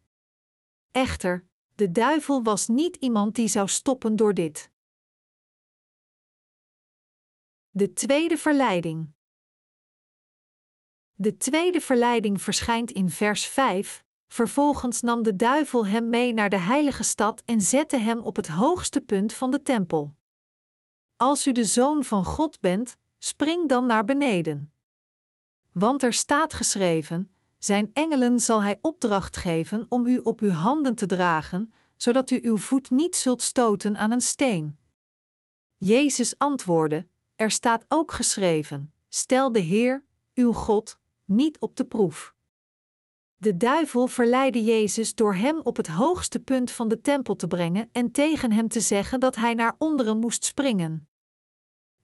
Echter, 0.91 1.47
de 1.75 1.91
duivel 1.91 2.43
was 2.43 2.69
niet 2.69 2.97
iemand 2.97 3.35
die 3.35 3.49
zou 3.49 3.69
stoppen 3.69 4.17
door 4.17 4.35
dit. 4.35 4.71
De 7.71 7.93
tweede 7.93 8.37
verleiding. 8.37 9.13
De 11.15 11.37
tweede 11.37 11.81
verleiding 11.81 12.43
verschijnt 12.43 12.91
in 12.91 13.11
vers 13.11 13.47
5. 13.47 14.05
Vervolgens 14.27 15.01
nam 15.01 15.23
de 15.23 15.37
duivel 15.37 15.87
hem 15.87 16.09
mee 16.09 16.33
naar 16.33 16.51
de 16.51 16.59
heilige 16.59 17.03
stad 17.03 17.43
en 17.45 17.61
zette 17.61 17.97
hem 17.97 18.19
op 18.19 18.37
het 18.37 18.49
hoogste 18.49 19.01
punt 19.01 19.33
van 19.33 19.51
de 19.51 19.63
tempel. 19.63 20.18
Als 21.21 21.47
u 21.47 21.53
de 21.53 21.65
zoon 21.65 22.05
van 22.05 22.25
God 22.25 22.61
bent, 22.61 22.97
spring 23.19 23.69
dan 23.69 23.87
naar 23.87 24.05
beneden. 24.05 24.73
Want 25.73 26.03
er 26.03 26.13
staat 26.13 26.55
geschreven: 26.55 27.31
Zijn 27.59 27.91
engelen 27.93 28.41
zal 28.41 28.63
hij 28.63 28.79
opdracht 28.81 29.37
geven 29.37 29.87
om 29.89 30.07
u 30.07 30.19
op 30.19 30.41
uw 30.41 30.51
handen 30.51 30.95
te 30.95 31.07
dragen, 31.07 31.73
zodat 31.97 32.31
u 32.31 32.41
uw 32.43 32.57
voet 32.57 32.91
niet 32.91 33.17
zult 33.17 33.43
stoten 33.43 33.97
aan 33.97 34.11
een 34.11 34.21
steen. 34.21 34.79
Jezus 35.77 36.39
antwoordde: 36.39 37.07
Er 37.37 37.51
staat 37.51 37.85
ook 37.89 38.13
geschreven: 38.13 38.93
Stel 39.09 39.53
de 39.53 39.61
Heer, 39.61 40.05
uw 40.35 40.53
God, 40.53 40.99
niet 41.25 41.59
op 41.59 41.77
de 41.77 41.85
proef. 41.85 42.35
De 43.41 43.57
duivel 43.57 44.07
verleidde 44.07 44.65
Jezus 44.65 45.15
door 45.15 45.35
hem 45.35 45.61
op 45.61 45.77
het 45.77 45.87
hoogste 45.87 46.41
punt 46.41 46.71
van 46.71 46.89
de 46.89 47.01
tempel 47.01 47.37
te 47.37 47.47
brengen 47.47 47.89
en 47.93 48.11
tegen 48.11 48.53
hem 48.53 48.69
te 48.69 48.81
zeggen 48.81 49.21
dat 49.21 49.37
hij 49.37 49.55
naar 49.55 49.75
onderen 49.79 50.19
moest 50.19 50.45
springen. 50.45 51.09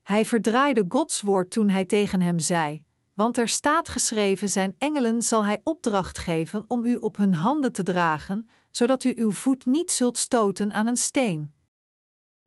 Hij 0.02 0.24
verdraaide 0.24 0.84
Gods 0.88 1.20
woord 1.20 1.50
toen 1.50 1.68
hij 1.68 1.84
tegen 1.84 2.20
hem 2.20 2.38
zei: 2.38 2.84
Want 3.14 3.38
er 3.38 3.48
staat 3.48 3.88
geschreven: 3.88 4.48
Zijn 4.48 4.74
engelen 4.78 5.22
zal 5.22 5.44
hij 5.44 5.60
opdracht 5.64 6.18
geven 6.18 6.64
om 6.68 6.84
u 6.84 6.96
op 6.96 7.16
hun 7.16 7.34
handen 7.34 7.72
te 7.72 7.82
dragen, 7.82 8.48
zodat 8.70 9.04
u 9.04 9.12
uw 9.16 9.32
voet 9.32 9.66
niet 9.66 9.90
zult 9.90 10.18
stoten 10.18 10.72
aan 10.72 10.86
een 10.86 10.96
steen. 10.96 11.54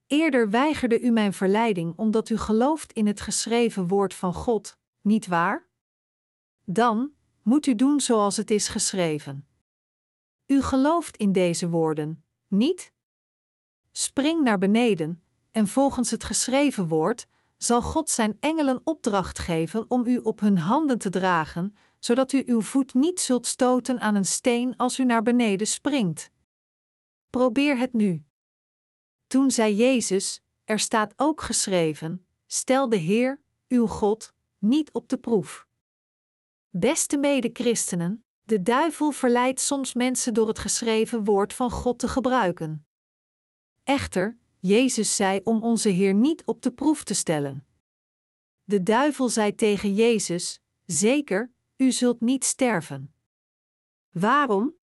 Eerder 0.06 0.50
weigerde 0.50 1.01
u 1.01 1.12
mijn 1.12 1.34
verleiding 1.34 1.94
omdat 1.96 2.29
u 2.29 2.38
gelooft 2.38 2.94
in 2.94 3.08
het 3.08 3.22
geschreven 3.22 3.88
woord 3.88 4.13
van 4.13 4.34
God, 4.34 4.77
niet 5.01 5.27
waar? 5.27 5.67
Dan 6.65 7.15
moet 7.47 7.65
u 7.65 7.75
doen 7.75 7.99
zoals 7.99 8.37
het 8.37 8.51
is 8.51 8.67
geschreven. 8.67 9.47
U 10.45 10.61
gelooft 10.61 11.17
in 11.17 11.31
deze 11.31 11.69
woorden, 11.69 12.23
niet? 12.47 12.93
Spring 13.91 14.43
naar 14.43 14.57
beneden, 14.57 15.23
en 15.51 15.67
volgens 15.67 16.11
het 16.11 16.23
geschreven 16.23 16.87
woord 16.87 17.27
zal 17.57 17.81
God 17.81 18.09
zijn 18.09 18.37
engelen 18.39 18.81
opdracht 18.83 19.39
geven 19.39 19.85
om 19.87 20.05
u 20.05 20.17
op 20.17 20.39
hun 20.39 20.57
handen 20.57 20.97
te 20.97 21.09
dragen, 21.09 21.75
zodat 21.99 22.31
u 22.31 22.43
uw 22.45 22.61
voet 22.61 22.93
niet 22.93 23.19
zult 23.19 23.45
stoten 23.45 23.99
aan 23.99 24.15
een 24.15 24.25
steen 24.25 24.77
als 24.77 24.99
u 24.99 25.05
naar 25.05 25.23
beneden 25.23 25.67
springt. 25.67 26.29
Probeer 27.29 27.77
het 27.77 27.93
nu. 27.93 28.23
Toen 29.27 29.51
zei 29.51 29.75
Jezus: 29.75 30.41
Er 30.63 30.79
staat 30.79 31.13
ook 31.15 31.41
geschreven: 31.41 32.25
Stel 32.45 32.89
de 32.89 32.97
Heer, 32.97 33.41
uw 33.67 33.87
God, 33.87 34.33
niet 34.57 34.91
op 34.91 35.09
de 35.09 35.17
proef. 35.17 35.66
Beste 36.79 37.17
mede-christenen, 37.17 38.25
de 38.43 38.62
duivel 38.62 39.12
verleidt 39.12 39.60
soms 39.60 39.93
mensen 39.93 40.34
door 40.34 40.48
het 40.48 40.60
geschreven 40.60 41.24
woord 41.24 41.53
van 41.53 41.72
God 41.72 42.00
te 42.00 42.07
gebruiken. 42.07 42.88
Echter, 43.84 44.38
Jezus 44.60 45.15
zei 45.15 45.41
om 45.43 45.63
onze 45.63 45.89
Heer 45.89 46.13
niet 46.13 46.46
op 46.46 46.62
de 46.62 46.72
proef 46.72 47.03
te 47.03 47.13
stellen. 47.13 47.67
De 48.63 48.84
duivel 48.84 49.29
zei 49.29 49.55
tegen 49.55 49.93
Jezus: 49.96 50.62
Zeker, 50.86 51.51
u 51.77 51.91
zult 51.91 52.22
niet 52.22 52.46
sterven. 52.46 53.13
Waarom? 54.10 54.75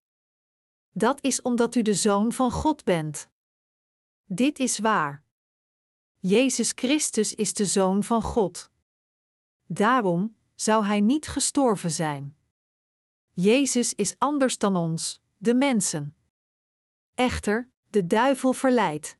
Dat 0.91 1.23
is 1.23 1.41
omdat 1.41 1.75
u 1.75 1.81
de 1.81 1.93
zoon 1.93 2.31
van 2.31 2.51
God 2.51 2.83
bent. 2.83 3.29
Dit 4.25 4.59
is 4.59 4.79
waar. 4.79 5.23
Jezus 6.19 6.71
Christus 6.75 7.35
is 7.35 7.53
de 7.53 7.65
zoon 7.65 8.03
van 8.03 8.21
God. 8.21 8.71
Daarom, 9.65 10.35
zou 10.55 10.85
hij 10.85 11.01
niet 11.01 11.27
gestorven 11.27 11.91
zijn. 11.91 12.37
Jezus 13.31 13.93
is 13.93 14.15
anders 14.17 14.57
dan 14.57 14.75
ons, 14.75 15.21
de 15.37 15.53
mensen. 15.53 16.15
Echter, 17.13 17.69
de 17.89 18.07
duivel 18.07 18.53
verleidt. 18.53 19.17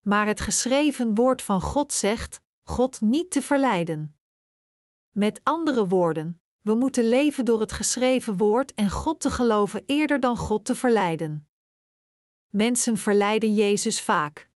Maar 0.00 0.26
het 0.26 0.40
geschreven 0.40 1.14
woord 1.14 1.42
van 1.42 1.60
God 1.60 1.92
zegt: 1.92 2.40
God 2.62 3.00
niet 3.00 3.30
te 3.30 3.42
verleiden. 3.42 4.16
Met 5.10 5.40
andere 5.42 5.88
woorden, 5.88 6.40
we 6.60 6.74
moeten 6.74 7.08
leven 7.08 7.44
door 7.44 7.60
het 7.60 7.72
geschreven 7.72 8.36
woord 8.36 8.74
en 8.74 8.90
God 8.90 9.20
te 9.20 9.30
geloven 9.30 9.82
eerder 9.86 10.20
dan 10.20 10.36
God 10.36 10.64
te 10.64 10.74
verleiden. 10.74 11.48
Mensen 12.48 12.96
verleiden 12.96 13.54
Jezus 13.54 14.00
vaak. 14.00 14.50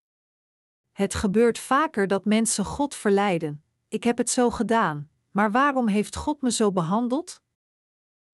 Het 0.93 1.15
gebeurt 1.15 1.59
vaker 1.59 2.07
dat 2.07 2.25
mensen 2.25 2.65
God 2.65 2.95
verleiden. 2.95 3.65
Ik 3.89 4.05
heb 4.05 4.19
het 4.19 4.31
zo 4.31 4.51
gedaan. 4.51 5.11
Maar 5.37 5.51
waarom 5.51 5.89
heeft 5.89 6.17
God 6.17 6.43
me 6.43 6.51
zo 6.51 6.73
behandeld? 6.73 7.43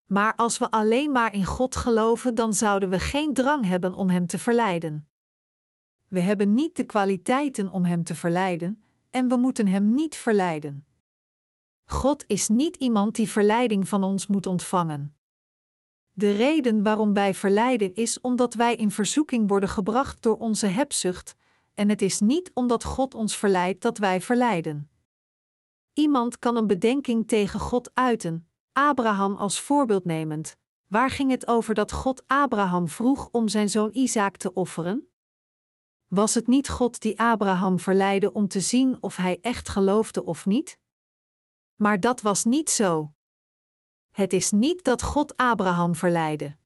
Maar 0.06 0.34
als 0.34 0.58
we 0.58 0.70
alleen 0.70 1.12
maar 1.12 1.34
in 1.34 1.44
God 1.44 1.76
geloven, 1.76 2.34
dan 2.34 2.54
zouden 2.54 2.88
we 2.88 2.98
geen 2.98 3.34
drang 3.34 3.64
hebben 3.64 3.94
om 3.94 4.10
Hem 4.10 4.26
te 4.26 4.38
verleiden. 4.38 5.08
we 6.08 6.20
hebben 6.20 6.54
niet 6.54 6.76
de 6.76 6.84
kwaliteiten 6.84 7.70
om 7.70 7.84
hem 7.84 8.04
te 8.04 8.14
verleiden, 8.14 8.82
en 9.10 9.28
we 9.28 9.36
moeten 9.36 9.66
hem 9.66 9.94
niet 9.94 10.16
verleiden. 10.16 10.86
God 11.84 12.24
is 12.26 12.48
niet 12.48 12.76
iemand 12.76 13.14
die 13.14 13.28
verleiding 13.28 13.88
van 13.88 14.04
ons 14.04 14.26
moet 14.26 14.46
ontvangen. 14.46 15.16
De 16.12 16.32
reden 16.32 16.82
waarom 16.82 17.12
wij 17.12 17.34
verleiden 17.34 17.94
is 17.94 18.20
omdat 18.20 18.54
wij 18.54 18.74
in 18.74 18.90
verzoeking 18.90 19.48
worden 19.48 19.68
gebracht 19.68 20.22
door 20.22 20.38
onze 20.38 20.66
hebzucht, 20.66 21.34
en 21.74 21.88
het 21.88 22.02
is 22.02 22.20
niet 22.20 22.50
omdat 22.54 22.84
God 22.84 23.14
ons 23.14 23.36
verleidt 23.36 23.82
dat 23.82 23.98
wij 23.98 24.20
verleiden. 24.20 24.91
Iemand 25.92 26.38
kan 26.38 26.56
een 26.56 26.66
bedenking 26.66 27.28
tegen 27.28 27.60
God 27.60 27.90
uiten, 27.94 28.48
Abraham 28.72 29.36
als 29.36 29.60
voorbeeld 29.60 30.04
nemend. 30.04 30.56
Waar 30.88 31.10
ging 31.10 31.30
het 31.30 31.46
over 31.46 31.74
dat 31.74 31.92
God 31.92 32.22
Abraham 32.26 32.88
vroeg 32.88 33.28
om 33.30 33.48
zijn 33.48 33.68
zoon 33.68 33.90
Isaac 33.92 34.36
te 34.36 34.52
offeren? 34.52 35.08
Was 36.06 36.34
het 36.34 36.46
niet 36.46 36.68
God 36.68 37.00
die 37.00 37.20
Abraham 37.20 37.78
verleidde 37.78 38.32
om 38.32 38.48
te 38.48 38.60
zien 38.60 39.02
of 39.02 39.16
hij 39.16 39.38
echt 39.40 39.68
geloofde 39.68 40.24
of 40.24 40.46
niet? 40.46 40.78
Maar 41.74 42.00
dat 42.00 42.20
was 42.20 42.44
niet 42.44 42.70
zo. 42.70 43.12
Het 44.10 44.32
is 44.32 44.50
niet 44.50 44.84
dat 44.84 45.02
God 45.02 45.36
Abraham 45.36 45.94
verleidde. 45.94 46.56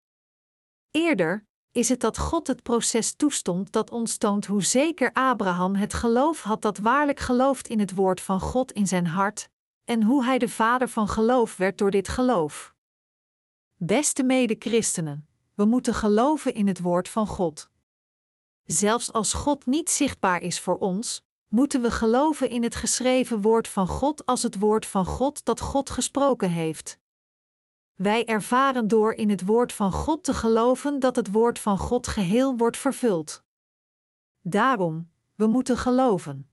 Eerder 0.91 1.47
is 1.77 1.89
het 1.89 2.01
dat 2.01 2.19
God 2.19 2.47
het 2.47 2.63
proces 2.63 3.13
toestond 3.13 3.73
dat 3.73 3.91
ons 3.91 4.17
toont 4.17 4.47
hoe 4.47 4.65
zeker 4.65 5.13
Abraham 5.13 5.75
het 5.75 5.95
geloof 5.95 6.43
had 6.43 6.63
dat 6.63 6.79
waarlijk 6.79 7.21
gelooft 7.21 7.69
in 7.69 7.79
het 7.79 7.95
woord 7.95 8.21
van 8.21 8.41
God 8.41 8.73
in 8.73 8.87
zijn 8.87 9.07
hart, 9.07 9.49
en 9.85 10.03
hoe 10.03 10.25
hij 10.25 10.39
de 10.39 10.49
vader 10.49 10.89
van 10.89 11.09
geloof 11.09 11.57
werd 11.57 11.79
door 11.79 11.91
dit 11.91 12.09
geloof. 12.09 12.75
Beste 13.77 14.23
mede-christenen, 14.23 15.29
we 15.55 15.65
moeten 15.65 15.95
geloven 15.95 16.55
in 16.55 16.67
het 16.67 16.81
woord 16.81 17.09
van 17.09 17.27
God. 17.27 17.71
Zelfs 18.65 19.13
als 19.13 19.33
God 19.33 19.67
niet 19.67 19.91
zichtbaar 19.91 20.43
is 20.43 20.61
voor 20.61 20.79
ons, 20.79 21.25
moeten 21.49 21.83
we 21.83 21.91
geloven 21.91 22.51
in 22.51 22.63
het 22.63 22.75
geschreven 22.75 23.41
woord 23.41 23.69
van 23.69 23.87
God 23.87 24.27
als 24.27 24.43
het 24.43 24.59
woord 24.59 24.87
van 24.87 25.07
God 25.07 25.45
dat 25.45 25.61
God 25.61 25.91
gesproken 25.91 26.51
heeft. 26.51 26.99
Wij 27.97 28.25
ervaren 28.25 28.89
door 28.89 29.13
in 29.13 29.31
het 29.31 29.45
woord 29.45 29.73
van 29.73 29.93
God 29.93 30.25
te 30.25 30.35
geloven 30.35 30.99
dat 30.99 31.17
het 31.17 31.33
woord 31.33 31.59
van 31.59 31.79
God 31.79 32.07
geheel 32.07 32.57
wordt 32.57 32.77
vervuld. 32.77 33.43
Daarom, 34.41 35.11
we 35.35 35.47
moeten 35.47 35.77
geloven. 35.77 36.51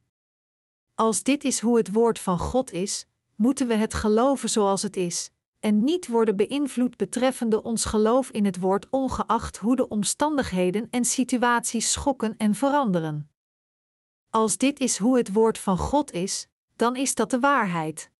Als 0.96 1.24
dit 1.24 1.44
is 1.44 1.60
hoe 1.60 1.78
het 1.78 1.92
woord 1.92 2.20
van 2.20 2.40
God 2.40 2.72
is, 2.72 3.08
moeten 3.36 3.68
we 3.68 3.74
het 3.74 3.94
geloven 3.94 4.50
zoals 4.50 4.82
het 4.82 4.96
is, 4.96 5.32
en 5.60 5.84
niet 5.84 6.08
worden 6.08 6.36
beïnvloed 6.36 6.98
betreffende 6.98 7.64
ons 7.64 7.86
geloof 7.86 8.30
in 8.30 8.46
het 8.46 8.60
woord, 8.60 8.88
ongeacht 8.90 9.58
hoe 9.58 9.76
de 9.76 9.88
omstandigheden 9.88 10.88
en 10.90 11.06
situaties 11.06 11.92
schokken 11.92 12.38
en 12.38 12.56
veranderen. 12.56 13.30
Als 14.30 14.58
dit 14.58 14.80
is 14.80 14.98
hoe 14.98 15.18
het 15.18 15.34
woord 15.34 15.58
van 15.58 15.78
God 15.78 16.12
is, 16.12 16.48
dan 16.76 16.96
is 16.96 17.16
dat 17.16 17.30
de 17.30 17.40
waarheid. 17.40 18.12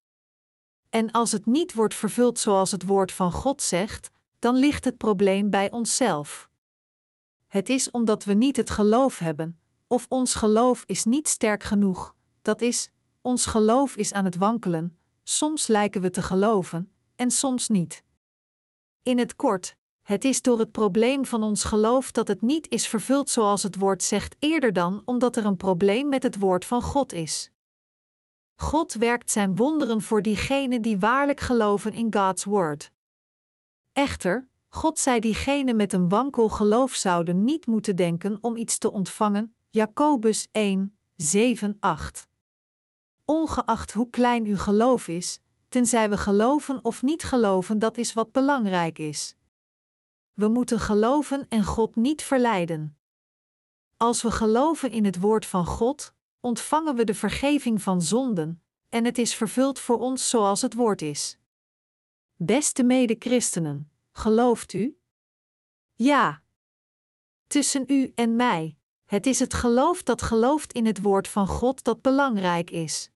En 0.94 1.12
als 1.12 1.32
het 1.32 1.46
niet 1.46 1.74
wordt 1.74 1.94
vervuld 1.94 2.40
zoals 2.40 2.72
het 2.72 2.86
woord 2.86 3.12
van 3.12 3.32
God 3.32 3.62
zegt, 3.62 4.12
dan 4.40 4.56
ligt 4.56 4.86
het 4.86 4.98
probleem 4.98 5.50
bij 5.50 5.72
onszelf. 5.72 6.50
Het 7.48 7.70
is 7.70 7.92
omdat 7.92 8.24
we 8.24 8.34
niet 8.34 8.58
het 8.58 8.70
geloof 8.70 9.20
hebben, 9.20 9.60
of 9.88 10.06
ons 10.10 10.36
geloof 10.36 10.84
is 10.86 11.04
niet 11.04 11.28
sterk 11.28 11.64
genoeg, 11.64 12.16
dat 12.42 12.62
is, 12.62 12.90
ons 13.22 13.46
geloof 13.46 13.96
is 13.96 14.14
aan 14.14 14.26
het 14.26 14.36
wankelen, 14.36 14.98
soms 15.24 15.68
lijken 15.68 16.02
we 16.02 16.10
te 16.10 16.22
geloven, 16.22 16.92
en 17.16 17.32
soms 17.32 17.68
niet. 17.68 18.04
In 19.04 19.18
het 19.18 19.36
kort, 19.36 19.76
het 20.02 20.26
is 20.26 20.42
door 20.42 20.60
het 20.60 20.72
probleem 20.72 21.26
van 21.26 21.44
ons 21.44 21.64
geloof 21.64 22.12
dat 22.12 22.28
het 22.28 22.42
niet 22.42 22.70
is 22.70 22.88
vervuld 22.88 23.30
zoals 23.30 23.64
het 23.64 23.76
woord 23.76 24.04
zegt, 24.04 24.36
eerder 24.40 24.74
dan 24.74 25.02
omdat 25.06 25.36
er 25.36 25.46
een 25.46 25.58
probleem 25.58 26.10
met 26.10 26.24
het 26.24 26.40
woord 26.40 26.66
van 26.66 26.82
God 26.82 27.14
is. 27.14 27.53
God 28.56 28.94
werkt 28.94 29.32
zijn 29.32 29.56
wonderen 29.56 30.02
voor 30.02 30.22
diegenen 30.22 30.82
die 30.82 31.00
waarlijk 31.00 31.40
geloven 31.40 31.94
in 31.94 32.14
God's 32.14 32.44
woord. 32.44 32.92
Echter, 33.94 34.48
God 34.70 35.00
zei 35.00 35.20
diegenen 35.20 35.76
met 35.76 35.94
een 35.94 36.10
wankel 36.10 36.50
geloof 36.50 36.94
zouden 36.94 37.44
niet 37.44 37.66
moeten 37.66 37.96
denken 37.96 38.38
om 38.42 38.56
iets 38.56 38.78
te 38.78 38.92
ontvangen. 38.92 39.56
Jacobus 39.70 40.48
1, 40.52 40.98
7, 41.16 41.78
8. 41.80 42.28
Ongeacht 43.26 43.92
hoe 43.92 44.10
klein 44.10 44.46
uw 44.46 44.58
geloof 44.58 45.08
is, 45.08 45.40
tenzij 45.70 46.10
we 46.10 46.18
geloven 46.18 46.86
of 46.86 47.02
niet 47.02 47.24
geloven, 47.24 47.80
dat 47.80 47.98
is 47.98 48.14
wat 48.14 48.32
belangrijk 48.32 49.00
is. 49.00 49.36
We 50.34 50.48
moeten 50.48 50.80
geloven 50.80 51.46
en 51.50 51.64
God 51.64 51.96
niet 51.96 52.22
verleiden. 52.22 52.98
Als 53.98 54.22
we 54.22 54.32
geloven 54.32 54.92
in 54.92 55.06
het 55.06 55.20
woord 55.20 55.46
van 55.46 55.66
God, 55.66 56.14
ontvangen 56.44 56.96
we 56.96 57.04
de 57.04 57.14
vergeving 57.14 57.82
van 57.82 58.02
zonden, 58.02 58.64
en 58.90 59.06
het 59.06 59.18
is 59.18 59.36
vervuld 59.36 59.80
voor 59.80 60.00
ons 60.00 60.30
zoals 60.30 60.62
het 60.62 60.74
woord 60.74 61.02
is. 61.02 61.38
Beste 62.36 62.84
mede-christenen, 62.84 63.92
gelooft 64.12 64.74
u? 64.74 64.98
Ja. 65.94 66.42
Tussen 67.48 67.84
u 67.88 68.12
en 68.16 68.36
mij, 68.36 68.78
het 69.06 69.26
is 69.26 69.40
het 69.40 69.54
geloof 69.54 70.04
dat 70.04 70.22
gelooft 70.22 70.74
in 70.74 70.86
het 70.86 71.02
woord 71.02 71.28
van 71.28 71.48
God 71.48 71.84
dat 71.84 72.02
belangrijk 72.02 72.70
is. 72.70 73.12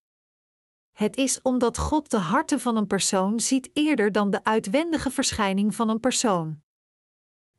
Het 0.92 1.18
is 1.18 1.42
omdat 1.42 1.78
God 1.78 2.12
de 2.12 2.18
harten 2.18 2.60
van 2.60 2.78
een 2.78 2.88
persoon 2.88 3.40
ziet 3.40 3.70
eerder 3.74 4.12
dan 4.12 4.30
de 4.30 4.44
uitwendige 4.44 5.12
verschijning 5.12 5.76
van 5.76 5.90
een 5.90 6.00
persoon. 6.00 6.62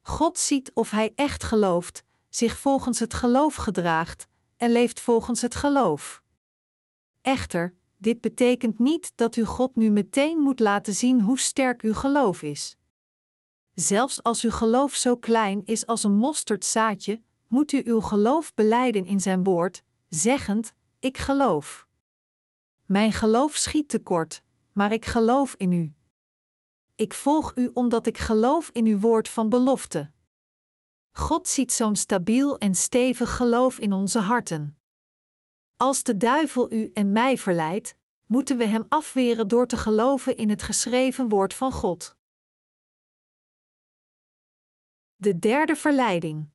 God 0.01 0.39
ziet 0.39 0.71
of 0.75 0.91
hij 0.91 1.13
echt 1.15 1.45
gelooft, 1.45 2.05
zich 2.29 2.59
volgens 2.59 2.99
het 2.99 3.15
geloof 3.15 3.55
gedraagt 3.55 4.29
en 4.59 4.73
leeft 4.73 5.01
volgens 5.01 5.43
het 5.43 5.55
geloof. 5.55 6.23
Echter, 7.21 7.75
dit 7.97 8.21
betekent 8.21 8.79
niet 8.79 9.13
dat 9.15 9.37
u 9.37 9.45
God 9.45 9.77
nu 9.77 9.91
meteen 9.91 10.39
moet 10.39 10.61
laten 10.61 10.95
zien 10.95 11.21
hoe 11.21 11.39
sterk 11.39 11.83
uw 11.83 11.95
geloof 11.95 12.43
is. 12.43 12.77
Zelfs 13.75 14.23
als 14.23 14.43
uw 14.43 14.51
geloof 14.51 14.95
zo 14.95 15.17
klein 15.17 15.63
is 15.65 15.87
als 15.87 16.05
een 16.05 16.17
mosterdzaadje, 16.17 17.23
moet 17.49 17.73
u 17.73 17.83
uw 17.85 18.01
geloof 18.01 18.55
beleiden 18.55 19.07
in 19.07 19.21
zijn 19.21 19.45
woord, 19.45 19.83
zeggend: 20.09 20.73
Ik 20.99 21.19
geloof. 21.19 21.87
Mijn 22.85 23.13
geloof 23.13 23.57
schiet 23.57 23.89
tekort, 23.89 24.43
maar 24.73 24.93
ik 24.93 25.05
geloof 25.05 25.55
in 25.55 25.73
u. 25.73 25.93
Ik 26.95 27.15
volg 27.15 27.53
u 27.55 27.71
omdat 27.75 28.07
ik 28.07 28.19
geloof 28.19 28.71
in 28.73 28.87
uw 28.87 28.99
woord 28.99 29.29
van 29.29 29.49
belofte. 29.49 30.11
God 31.19 31.49
ziet 31.49 31.73
zo'n 31.73 31.97
stabiel 31.97 32.59
en 32.59 32.75
stevig 32.75 33.37
geloof 33.37 33.79
in 33.79 33.93
onze 33.93 34.19
harten. 34.19 34.79
Als 35.77 36.03
de 36.03 36.17
duivel 36.17 36.73
u 36.73 36.91
en 36.95 37.13
mij 37.13 37.39
verleidt, 37.39 37.97
moeten 38.27 38.57
we 38.57 38.65
hem 38.65 38.87
afweren 38.89 39.49
door 39.49 39.67
te 39.67 39.77
geloven 39.77 40.37
in 40.37 40.49
het 40.51 40.63
geschreven 40.63 41.29
woord 41.29 41.55
van 41.55 41.73
God. 41.73 42.17
De 45.17 45.39
derde 45.39 45.77
verleiding. 45.77 46.49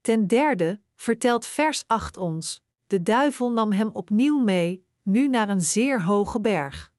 Ten 0.00 0.26
derde 0.26 0.80
vertelt 0.94 1.46
vers 1.46 1.84
8 1.86 2.16
ons: 2.16 2.62
de 2.86 3.02
duivel 3.02 3.52
nam 3.52 3.72
hem 3.72 3.88
opnieuw 3.88 4.38
mee, 4.38 4.86
nu 5.02 5.28
naar 5.28 5.48
een 5.48 5.62
zeer 5.62 6.02
hoge 6.02 6.40
berg. 6.40 6.92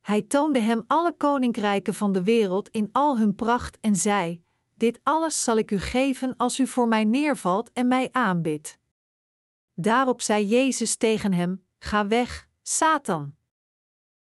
Hij 0.00 0.22
toonde 0.22 0.60
hem 0.60 0.84
alle 0.86 1.16
koninkrijken 1.16 1.94
van 1.94 2.12
de 2.12 2.22
wereld 2.22 2.68
in 2.68 2.88
al 2.92 3.18
hun 3.18 3.34
pracht 3.34 3.78
en 3.80 3.96
zei: 3.96 4.48
Dit 4.80 5.00
alles 5.02 5.44
zal 5.44 5.56
ik 5.56 5.70
u 5.70 5.78
geven 5.78 6.36
als 6.36 6.58
u 6.58 6.66
voor 6.66 6.88
mij 6.88 7.04
neervalt 7.04 7.72
en 7.72 7.88
mij 7.88 8.08
aanbidt. 8.12 8.78
Daarop 9.74 10.20
zei 10.20 10.46
Jezus 10.46 10.96
tegen 10.96 11.32
hem: 11.32 11.64
Ga 11.78 12.06
weg, 12.06 12.48
Satan. 12.62 13.34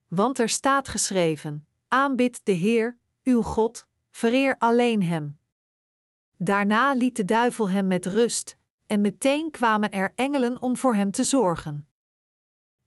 Want 0.07 0.39
er 0.39 0.49
staat 0.49 0.87
geschreven: 0.87 1.67
Aanbid 1.87 2.45
de 2.45 2.51
Heer, 2.51 2.97
uw 3.23 3.41
God, 3.41 3.87
vereer 4.09 4.55
alleen 4.57 5.03
Hem. 5.03 5.39
Daarna 6.37 6.93
liet 6.93 7.15
de 7.15 7.25
duivel 7.25 7.69
hem 7.69 7.87
met 7.87 8.05
rust, 8.05 8.57
en 8.85 9.01
meteen 9.01 9.51
kwamen 9.51 9.91
er 9.91 10.11
engelen 10.15 10.61
om 10.61 10.77
voor 10.77 10.95
hem 10.95 11.11
te 11.11 11.23
zorgen. 11.23 11.87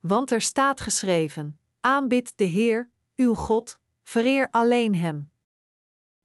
Want 0.01 0.31
er 0.31 0.41
staat 0.41 0.81
geschreven: 0.81 1.59
Aanbid 1.81 2.33
de 2.37 2.45
Heer, 2.45 2.91
uw 3.17 3.35
God, 3.35 3.79
vereer 4.03 4.49
alleen 4.51 4.95
Hem. 4.95 5.31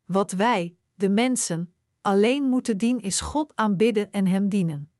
Wat 0.05 0.31
wij, 0.31 0.78
de 0.99 1.09
mensen, 1.09 1.73
alleen 2.01 2.43
moeten 2.43 2.77
dienen 2.77 3.01
is 3.01 3.21
God 3.21 3.55
aanbidden 3.55 4.11
en 4.11 4.27
Hem 4.27 4.49
dienen. 4.49 4.91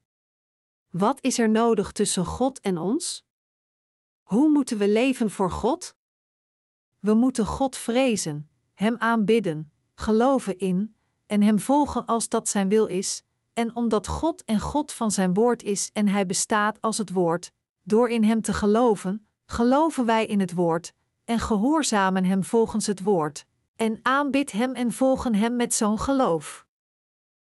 Wat 0.90 1.22
is 1.22 1.40
er 1.40 1.50
nodig 1.50 1.92
tussen 1.92 2.26
God 2.26 2.60
en 2.60 2.78
ons? 2.78 3.26
Hoe 4.22 4.50
moeten 4.50 4.78
we 4.78 4.90
leven 4.90 5.32
voor 5.32 5.52
God? 5.52 5.96
We 7.00 7.14
moeten 7.14 7.46
God 7.46 7.78
vrezen, 7.78 8.50
Hem 8.74 8.96
aanbidden, 8.98 9.72
geloven 9.96 10.58
in 10.58 10.96
en 11.26 11.42
Hem 11.42 11.60
volgen 11.60 12.06
als 12.06 12.30
dat 12.30 12.50
Zijn 12.50 12.70
wil 12.70 12.86
is, 12.86 13.24
en 13.54 13.76
omdat 13.76 14.08
God 14.08 14.44
en 14.44 14.60
God 14.60 14.92
van 14.92 15.12
Zijn 15.12 15.34
woord 15.34 15.64
is 15.64 15.90
en 15.94 16.08
Hij 16.08 16.26
bestaat 16.26 16.82
als 16.82 16.98
het 16.98 17.12
woord, 17.12 17.52
door 17.84 18.10
in 18.10 18.24
Hem 18.24 18.42
te 18.42 18.54
geloven, 18.54 19.28
geloven 19.46 20.06
wij 20.06 20.26
in 20.26 20.40
het 20.40 20.54
woord 20.54 20.94
en 21.26 21.40
gehoorzamen 21.40 22.26
Hem 22.26 22.44
volgens 22.44 22.88
het 22.88 23.04
woord, 23.04 23.46
en 23.80 24.00
aanbid 24.02 24.52
Hem 24.52 24.74
en 24.74 24.92
volgen 24.92 25.36
Hem 25.36 25.56
met 25.56 25.74
zo'n 25.74 26.00
geloof. 26.00 26.68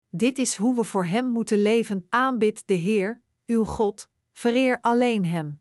Dit 0.09 0.39
is 0.39 0.57
hoe 0.57 0.75
we 0.75 0.85
voor 0.85 1.05
Hem 1.05 1.27
moeten 1.27 1.63
leven. 1.63 2.07
Aanbid 2.09 2.67
de 2.67 2.75
Heer, 2.75 3.23
uw 3.47 3.65
God, 3.65 4.09
vereer 4.33 4.79
alleen 4.81 5.25
Hem. 5.25 5.61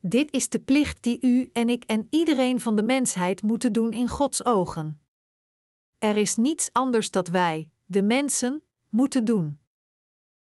Dit 0.00 0.32
is 0.32 0.48
de 0.48 0.58
plicht 0.58 1.02
die 1.02 1.18
u 1.20 1.50
en 1.52 1.68
ik 1.68 1.84
en 1.84 2.06
iedereen 2.10 2.60
van 2.60 2.76
de 2.76 2.82
mensheid 2.82 3.42
moeten 3.42 3.72
doen 3.72 3.92
in 3.92 4.08
Gods 4.08 4.44
ogen. 4.44 5.00
Er 5.98 6.16
is 6.16 6.36
niets 6.36 6.72
anders 6.72 7.10
dat 7.10 7.28
wij, 7.28 7.70
de 7.84 8.02
mensen, 8.02 8.62
moeten 8.88 9.24
doen. 9.24 9.58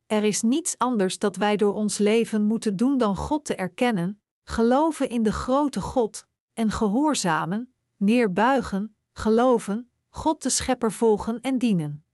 Er 0.06 0.24
is 0.24 0.42
niets 0.42 0.78
anders 0.78 1.20
dat 1.20 1.36
wij 1.36 1.56
door 1.56 1.74
ons 1.74 1.98
leven 1.98 2.44
moeten 2.44 2.76
doen 2.76 2.98
dan 2.98 3.16
God 3.16 3.46
te 3.46 3.56
erkennen, 3.56 4.22
geloven 4.44 5.10
in 5.10 5.24
de 5.24 5.32
grote 5.32 5.82
God 5.82 6.28
en 6.54 6.72
gehoorzamen, 6.72 7.74
neerbuigen, 7.98 8.93
geloven, 9.14 9.92
God 10.10 10.44
de 10.44 10.50
Schepper 10.50 10.92
volgen 10.92 11.42
en 11.42 11.58
dienen. 11.58 12.06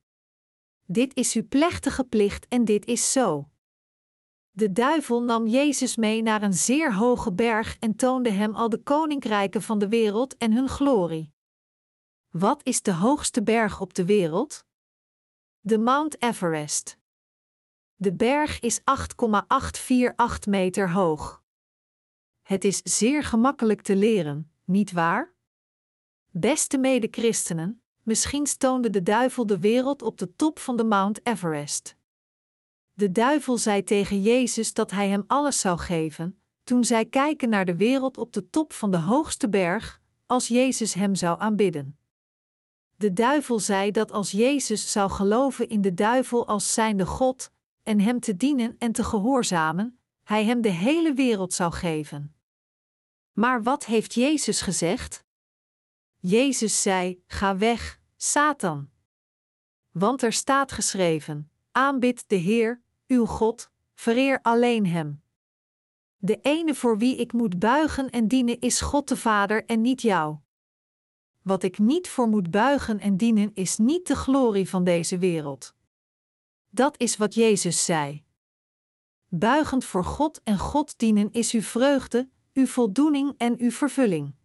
Dit 0.86 1.16
is 1.16 1.34
uw 1.34 1.48
plechtige 1.48 2.04
plicht 2.04 2.48
en 2.48 2.66
dit 2.66 2.86
is 2.86 3.12
zo. 3.12 3.50
De 4.52 4.72
duivel 4.72 5.24
nam 5.24 5.48
Jezus 5.48 5.96
mee 5.96 6.22
naar 6.22 6.42
een 6.42 6.54
zeer 6.54 6.94
hoge 6.96 7.34
berg 7.34 7.78
en 7.80 7.96
toonde 7.96 8.30
hem 8.30 8.56
al 8.56 8.70
de 8.70 8.84
koninkrijken 8.84 9.62
van 9.62 9.80
de 9.80 9.88
wereld 9.88 10.38
en 10.38 10.54
hun 10.54 10.70
glorie. 10.70 11.34
Wat 12.30 12.64
is 12.64 12.82
de 12.82 12.94
hoogste 12.94 13.44
berg 13.44 13.82
op 13.82 13.94
de 13.94 14.06
wereld? 14.06 14.66
De 15.60 15.78
Mount 15.78 16.22
Everest. 16.22 16.98
De 17.96 18.14
berg 18.14 18.60
is 18.60 18.82
8,848 18.84 20.46
meter 20.46 20.92
hoog. 20.92 21.44
Het 22.42 22.64
is 22.64 22.82
zeer 22.84 23.24
gemakkelijk 23.24 23.82
te 23.82 23.96
leren, 23.96 24.52
niet 24.66 24.92
waar? 24.92 25.34
Beste 26.32 26.78
medechristenen, 26.78 27.82
misschien 28.04 28.48
stoonde 28.48 28.90
de 28.90 29.04
duivel 29.04 29.46
de 29.46 29.60
wereld 29.60 30.02
op 30.02 30.18
de 30.18 30.36
top 30.36 30.60
van 30.60 30.78
de 30.78 30.84
Mount 30.84 31.26
Everest. 31.28 31.96
De 32.94 33.12
duivel 33.12 33.58
zei 33.58 33.84
tegen 33.84 34.22
Jezus 34.22 34.74
dat 34.74 34.92
hij 34.92 35.10
hem 35.10 35.24
alles 35.28 35.60
zou 35.60 35.78
geven, 35.78 36.42
toen 36.64 36.84
zij 36.84 37.06
kijken 37.06 37.50
naar 37.50 37.66
de 37.66 37.76
wereld 37.76 38.18
op 38.18 38.34
de 38.34 38.50
top 38.50 38.74
van 38.74 38.92
de 38.92 38.98
hoogste 38.98 39.50
berg, 39.50 40.02
als 40.26 40.48
Jezus 40.48 40.94
hem 40.94 41.16
zou 41.16 41.40
aanbidden. 41.40 41.98
De 42.96 43.14
duivel 43.14 43.60
zei 43.60 43.92
dat 43.92 44.12
als 44.12 44.32
Jezus 44.32 44.92
zou 44.92 45.12
geloven 45.12 45.70
in 45.70 45.82
de 45.82 45.94
duivel 45.94 46.48
als 46.48 46.74
zijnde 46.74 47.06
God, 47.06 47.52
en 47.84 48.00
hem 48.00 48.20
te 48.20 48.38
dienen 48.38 48.76
en 48.78 48.92
te 48.92 49.04
gehoorzamen, 49.04 50.00
hij 50.24 50.46
hem 50.46 50.62
de 50.62 50.70
hele 50.70 51.14
wereld 51.14 51.54
zou 51.54 51.72
geven. 51.74 52.36
Maar 53.32 53.64
wat 53.64 53.86
heeft 53.86 54.14
Jezus 54.14 54.62
gezegd? 54.62 55.28
Jezus 56.22 56.82
zei: 56.82 57.24
Ga 57.28 57.58
weg, 57.58 58.00
Satan. 58.16 58.90
Want 59.92 60.22
er 60.24 60.34
staat 60.34 60.72
geschreven: 60.72 61.52
Aanbid 61.72 62.24
de 62.28 62.36
Heer, 62.36 62.82
uw 63.08 63.26
God, 63.26 63.72
vereer 63.94 64.40
alleen 64.42 64.86
Hem. 64.86 65.22
De 66.18 66.40
ene 66.42 66.76
voor 66.76 66.98
wie 66.98 67.16
ik 67.16 67.34
moet 67.34 67.60
buigen 67.60 68.10
en 68.10 68.28
dienen 68.28 68.60
is 68.60 68.82
God 68.82 69.08
de 69.08 69.18
Vader 69.18 69.66
en 69.66 69.82
niet 69.82 70.02
jou. 70.02 70.38
Wat 71.42 71.64
ik 71.64 71.78
niet 71.78 72.10
voor 72.10 72.28
moet 72.28 72.52
buigen 72.52 73.00
en 73.00 73.18
dienen 73.18 73.52
is 73.54 73.78
niet 73.78 74.08
de 74.08 74.16
glorie 74.16 74.70
van 74.70 74.84
deze 74.84 75.18
wereld. 75.18 75.76
Dat 76.70 77.00
is 77.00 77.18
wat 77.18 77.34
Jezus 77.34 77.86
zei. 77.86 78.24
Buigend 79.28 79.86
voor 79.86 80.04
God 80.04 80.42
en 80.44 80.58
God 80.58 80.98
dienen 80.98 81.32
is 81.32 81.52
uw 81.52 81.62
vreugde, 81.62 82.30
uw 82.54 82.66
voldoening 82.66 83.34
en 83.38 83.60
uw 83.60 83.72
vervulling. 83.72 84.38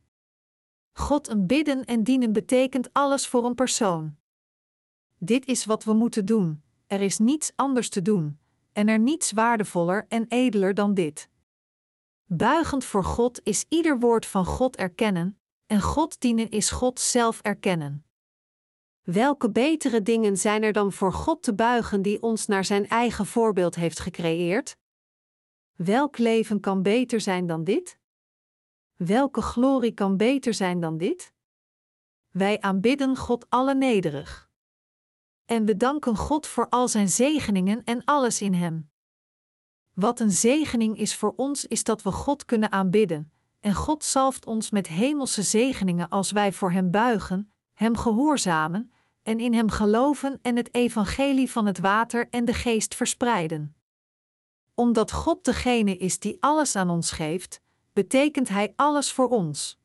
God 0.97 1.29
een 1.29 1.47
bidden 1.47 1.85
en 1.85 2.03
dienen 2.03 2.33
betekent 2.33 2.93
alles 2.93 3.27
voor 3.27 3.45
een 3.45 3.55
persoon. 3.55 4.17
Dit 5.19 5.47
is 5.47 5.65
wat 5.65 5.85
we 5.85 5.93
moeten 5.93 6.27
doen, 6.27 6.63
er 6.87 7.01
is 7.01 7.19
niets 7.19 7.53
anders 7.57 7.89
te 7.89 8.03
doen, 8.03 8.39
en 8.73 8.89
er 8.89 8.99
niets 8.99 9.33
waardevoller 9.33 10.07
en 10.09 10.25
edeler 10.29 10.75
dan 10.75 10.95
dit. 10.95 11.29
Buigend 12.25 12.85
voor 12.85 13.05
God 13.05 13.41
is 13.43 13.65
ieder 13.69 13.99
woord 13.99 14.27
van 14.27 14.45
God 14.45 14.77
erkennen, 14.77 15.39
en 15.67 15.81
God 15.81 16.21
dienen 16.21 16.51
is 16.51 16.71
God 16.71 17.01
zelf 17.01 17.41
erkennen. 17.41 18.05
Welke 19.03 19.51
betere 19.51 20.03
dingen 20.03 20.37
zijn 20.37 20.63
er 20.63 20.73
dan 20.73 20.93
voor 20.93 21.13
God 21.13 21.43
te 21.43 21.55
buigen 21.55 22.03
die 22.03 22.23
ons 22.23 22.47
naar 22.47 22.65
zijn 22.65 22.89
eigen 22.89 23.27
voorbeeld 23.27 23.75
heeft 23.75 24.01
gecreëerd? 24.01 24.77
Welk 25.75 26.19
leven 26.19 26.61
kan 26.61 26.83
beter 26.83 27.21
zijn 27.21 27.47
dan 27.47 27.65
dit? 27.65 27.99
Welke 28.97 29.43
glorie 29.43 29.93
kan 29.93 30.17
beter 30.17 30.55
zijn 30.55 30.81
dan 30.81 30.99
dit? 30.99 31.33
Wij 32.31 32.61
aanbidden 32.61 33.17
God 33.17 33.51
alle 33.51 33.75
nederig. 33.75 34.51
En 35.45 35.65
we 35.65 35.77
danken 35.77 36.17
God 36.17 36.47
voor 36.47 36.69
al 36.69 36.89
zijn 36.89 37.09
zegeningen 37.09 37.85
en 37.85 38.05
alles 38.05 38.41
in 38.41 38.55
Hem. 38.55 38.91
Wat 39.93 40.21
een 40.21 40.31
zegening 40.31 40.99
is 40.99 41.17
voor 41.17 41.33
ons, 41.37 41.67
is 41.67 41.85
dat 41.85 42.03
we 42.03 42.11
God 42.11 42.45
kunnen 42.45 42.73
aanbidden, 42.73 43.33
en 43.61 43.75
God 43.75 44.05
zalft 44.05 44.47
ons 44.47 44.71
met 44.71 44.87
hemelse 44.89 45.43
zegeningen 45.43 46.09
als 46.09 46.31
wij 46.31 46.53
voor 46.53 46.73
Hem 46.73 46.91
buigen, 46.91 47.53
Hem 47.73 47.97
gehoorzamen 47.97 48.93
en 49.23 49.41
in 49.41 49.55
Hem 49.55 49.71
geloven 49.71 50.39
en 50.43 50.57
het 50.57 50.75
evangelie 50.75 51.51
van 51.51 51.67
het 51.67 51.79
water 51.79 52.29
en 52.31 52.45
de 52.45 52.55
geest 52.55 52.95
verspreiden. 52.95 53.77
Omdat 54.75 55.13
God 55.13 55.45
degene 55.45 55.97
is 55.97 56.19
die 56.19 56.37
alles 56.41 56.77
aan 56.77 56.91
ons 56.91 57.11
geeft, 57.11 57.63
betekent 57.95 58.49
Hij 58.49 58.73
alles 58.77 59.13
voor 59.13 59.29
ons. 59.29 59.79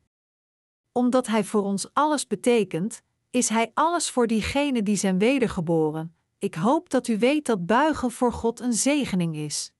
Omdat 0.92 1.26
Hij 1.26 1.44
voor 1.44 1.62
ons 1.62 1.92
alles 1.92 2.26
betekent, 2.26 3.02
is 3.30 3.48
Hij 3.48 3.70
alles 3.74 4.10
voor 4.10 4.26
diegenen 4.26 4.84
die 4.84 4.96
zijn 4.96 5.18
wedergeboren. 5.18 6.14
Ik 6.38 6.54
hoop 6.54 6.90
dat 6.90 7.08
u 7.08 7.18
weet 7.18 7.46
dat 7.46 7.66
buigen 7.66 8.10
voor 8.10 8.32
God 8.32 8.60
een 8.60 8.72
zegening 8.72 9.36
is. 9.36 9.72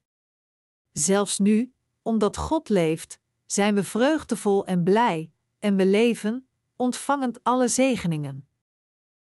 Zelfs 0.92 1.38
nu, 1.38 1.72
omdat 2.02 2.36
God 2.36 2.68
leeft, 2.68 3.20
zijn 3.46 3.74
we 3.74 3.84
vreugdevol 3.84 4.66
en 4.66 4.82
blij, 4.82 5.30
en 5.58 5.76
we 5.76 5.86
leven, 5.86 6.48
ontvangend 6.76 7.42
alle 7.42 7.68
zegeningen. 7.68 8.48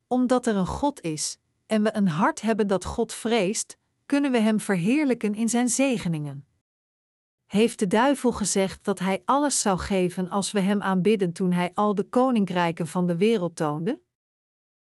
Omdat 0.07 0.47
er 0.47 0.57
een 0.57 0.67
God 0.67 1.01
is, 1.01 1.39
en 1.67 1.83
we 1.83 1.95
een 1.97 2.09
hart 2.09 2.41
hebben 2.41 2.67
dat 2.67 2.85
God 2.85 3.13
vreest, 3.13 3.79
kunnen 4.07 4.33
we 4.33 4.39
Hem 4.39 4.61
verheerlijken 4.61 5.35
in 5.35 5.49
Zijn 5.49 5.69
zegeningen. 5.69 6.45
Heeft 7.51 7.79
de 7.79 7.87
duivel 7.87 8.33
gezegd 8.33 8.85
dat 8.85 8.99
hij 8.99 9.23
alles 9.25 9.61
zou 9.61 9.79
geven 9.79 10.29
als 10.29 10.53
we 10.53 10.61
hem 10.61 10.83
aanbidden 10.83 11.33
toen 11.33 11.53
hij 11.53 11.71
al 11.75 11.95
de 11.95 12.03
koninkrijken 12.03 12.87
van 12.87 13.07
de 13.07 13.17
wereld 13.17 13.57
toonde? 13.57 14.01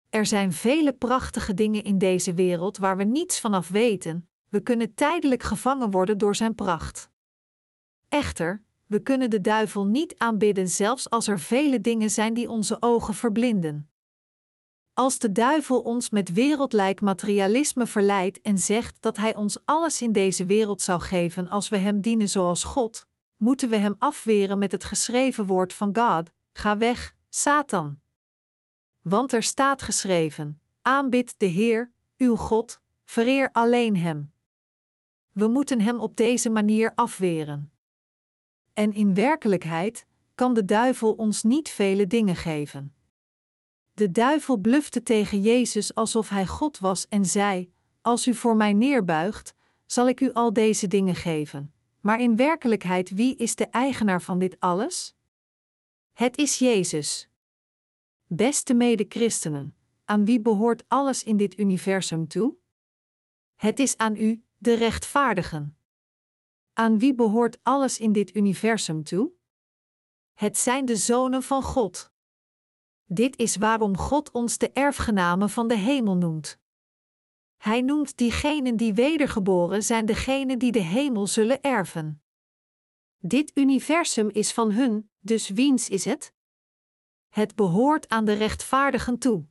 Er 0.08 0.26
zijn 0.26 0.52
vele 0.52 0.92
prachtige 0.92 1.54
dingen 1.54 1.84
in 1.84 1.98
deze 1.98 2.34
wereld 2.34 2.78
waar 2.78 2.96
we 2.96 3.04
niets 3.04 3.40
vanaf 3.40 3.68
weten, 3.68 4.28
we 4.48 4.60
kunnen 4.60 4.94
tijdelijk 4.94 5.42
gevangen 5.42 5.90
worden 5.90 6.18
door 6.18 6.34
zijn 6.34 6.54
pracht. 6.54 7.10
Echter, 8.08 8.62
we 8.86 9.00
kunnen 9.02 9.30
de 9.30 9.40
duivel 9.40 9.86
niet 9.86 10.18
aanbidden 10.18 10.68
zelfs 10.68 11.10
als 11.10 11.28
er 11.28 11.40
vele 11.40 11.80
dingen 11.80 12.10
zijn 12.10 12.34
die 12.34 12.50
onze 12.50 12.76
ogen 12.80 13.14
verblinden. 13.14 13.89
Als 15.00 15.18
de 15.18 15.32
duivel 15.32 15.80
ons 15.80 16.10
met 16.10 16.32
wereldlijk 16.32 17.00
materialisme 17.00 17.86
verleidt 17.86 18.40
en 18.40 18.58
zegt 18.58 18.96
dat 19.00 19.16
hij 19.16 19.34
ons 19.34 19.58
alles 19.64 20.02
in 20.02 20.12
deze 20.12 20.46
wereld 20.46 20.82
zou 20.82 21.00
geven 21.00 21.48
als 21.48 21.68
we 21.68 21.76
hem 21.76 22.00
dienen 22.00 22.28
zoals 22.28 22.64
God, 22.64 23.06
moeten 23.36 23.68
we 23.68 23.76
hem 23.76 23.94
afweren 23.98 24.58
met 24.58 24.72
het 24.72 24.84
geschreven 24.84 25.46
woord 25.46 25.72
van 25.72 25.96
God: 25.96 26.30
Ga 26.52 26.76
weg, 26.76 27.14
Satan. 27.28 28.00
Want 29.02 29.32
er 29.32 29.42
staat 29.42 29.82
geschreven: 29.82 30.60
Aanbid 30.82 31.34
de 31.36 31.46
Heer, 31.46 31.92
uw 32.16 32.36
God, 32.36 32.80
vereer 33.04 33.48
alleen 33.52 33.96
hem. 33.96 34.32
We 35.32 35.48
moeten 35.48 35.80
hem 35.80 36.00
op 36.00 36.16
deze 36.16 36.50
manier 36.50 36.92
afweren. 36.94 37.72
En 38.72 38.92
in 38.92 39.14
werkelijkheid 39.14 40.06
kan 40.34 40.54
de 40.54 40.64
duivel 40.64 41.12
ons 41.12 41.42
niet 41.42 41.68
vele 41.68 42.06
dingen 42.06 42.36
geven. 42.36 42.94
De 44.00 44.10
duivel 44.10 44.56
blufte 44.56 45.02
tegen 45.02 45.40
Jezus 45.40 45.94
alsof 45.94 46.28
hij 46.28 46.46
God 46.46 46.78
was 46.78 47.08
en 47.08 47.24
zei: 47.24 47.72
Als 48.00 48.26
u 48.26 48.34
voor 48.34 48.56
mij 48.56 48.72
neerbuigt, 48.72 49.54
zal 49.86 50.08
ik 50.08 50.20
u 50.20 50.32
al 50.32 50.52
deze 50.52 50.86
dingen 50.86 51.14
geven. 51.14 51.72
Maar 52.00 52.20
in 52.20 52.36
werkelijkheid, 52.36 53.10
wie 53.10 53.36
is 53.36 53.54
de 53.54 53.66
eigenaar 53.66 54.22
van 54.22 54.38
dit 54.38 54.60
alles? 54.60 55.14
Het 56.12 56.38
is 56.38 56.58
Jezus. 56.58 57.28
Beste 58.26 58.74
mede-christenen, 58.74 59.76
aan 60.04 60.24
wie 60.24 60.40
behoort 60.40 60.84
alles 60.88 61.22
in 61.24 61.36
dit 61.36 61.58
universum 61.58 62.28
toe? 62.28 62.56
Het 63.56 63.78
is 63.78 63.96
aan 63.96 64.16
u, 64.16 64.44
de 64.56 64.74
rechtvaardigen. 64.74 65.76
Aan 66.72 66.98
wie 66.98 67.14
behoort 67.14 67.58
alles 67.62 67.98
in 67.98 68.12
dit 68.12 68.36
universum 68.36 69.04
toe? 69.04 69.32
Het 70.32 70.58
zijn 70.58 70.84
de 70.84 70.96
zonen 70.96 71.42
van 71.42 71.62
God. 71.62 72.09
Dit 73.12 73.38
is 73.38 73.56
waarom 73.56 73.96
God 73.96 74.30
ons 74.30 74.58
de 74.58 74.70
erfgenamen 74.72 75.50
van 75.50 75.68
de 75.68 75.76
hemel 75.76 76.16
noemt. 76.16 76.58
Hij 77.56 77.80
noemt 77.80 78.16
diegenen 78.16 78.76
die 78.76 78.94
wedergeboren 78.94 79.82
zijn 79.82 80.06
degenen 80.06 80.58
die 80.58 80.72
de 80.72 80.82
hemel 80.82 81.26
zullen 81.26 81.60
erven. 81.60 82.22
Dit 83.18 83.50
universum 83.54 84.28
is 84.28 84.52
van 84.52 84.72
hun, 84.72 85.10
dus 85.20 85.48
wiens 85.48 85.88
is 85.88 86.04
het? 86.04 86.32
Het 87.28 87.54
behoort 87.54 88.08
aan 88.08 88.24
de 88.24 88.32
rechtvaardigen 88.32 89.18
toe. 89.18 89.46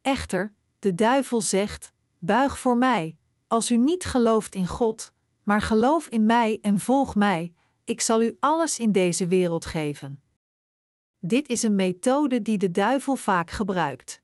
Echter, 0.00 0.54
De 0.78 0.94
duivel 0.94 1.40
zegt: 1.40 1.92
Buig 2.18 2.58
voor 2.58 2.76
mij, 2.76 3.18
als 3.46 3.70
u 3.70 3.76
niet 3.76 4.04
gelooft 4.04 4.54
in 4.54 4.66
God, 4.66 5.12
maar 5.42 5.60
geloof 5.60 6.08
in 6.08 6.26
mij 6.26 6.58
en 6.62 6.78
volg 6.78 7.14
mij, 7.14 7.54
ik 7.84 8.00
zal 8.00 8.22
u 8.22 8.36
alles 8.40 8.78
in 8.78 8.92
deze 8.92 9.26
wereld 9.26 9.66
geven. 9.66 10.22
Dit 11.28 11.48
is 11.48 11.62
een 11.62 11.74
methode 11.74 12.42
die 12.42 12.58
de 12.58 12.70
duivel 12.70 13.16
vaak 13.16 13.50
gebruikt. 13.50 14.22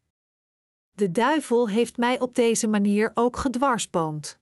De 0.93 1.11
duivel 1.11 1.69
heeft 1.69 1.97
mij 1.97 2.21
op 2.21 2.35
deze 2.35 2.67
manier 2.67 3.11
ook 3.15 3.37
gedwarsboomd. 3.37 4.39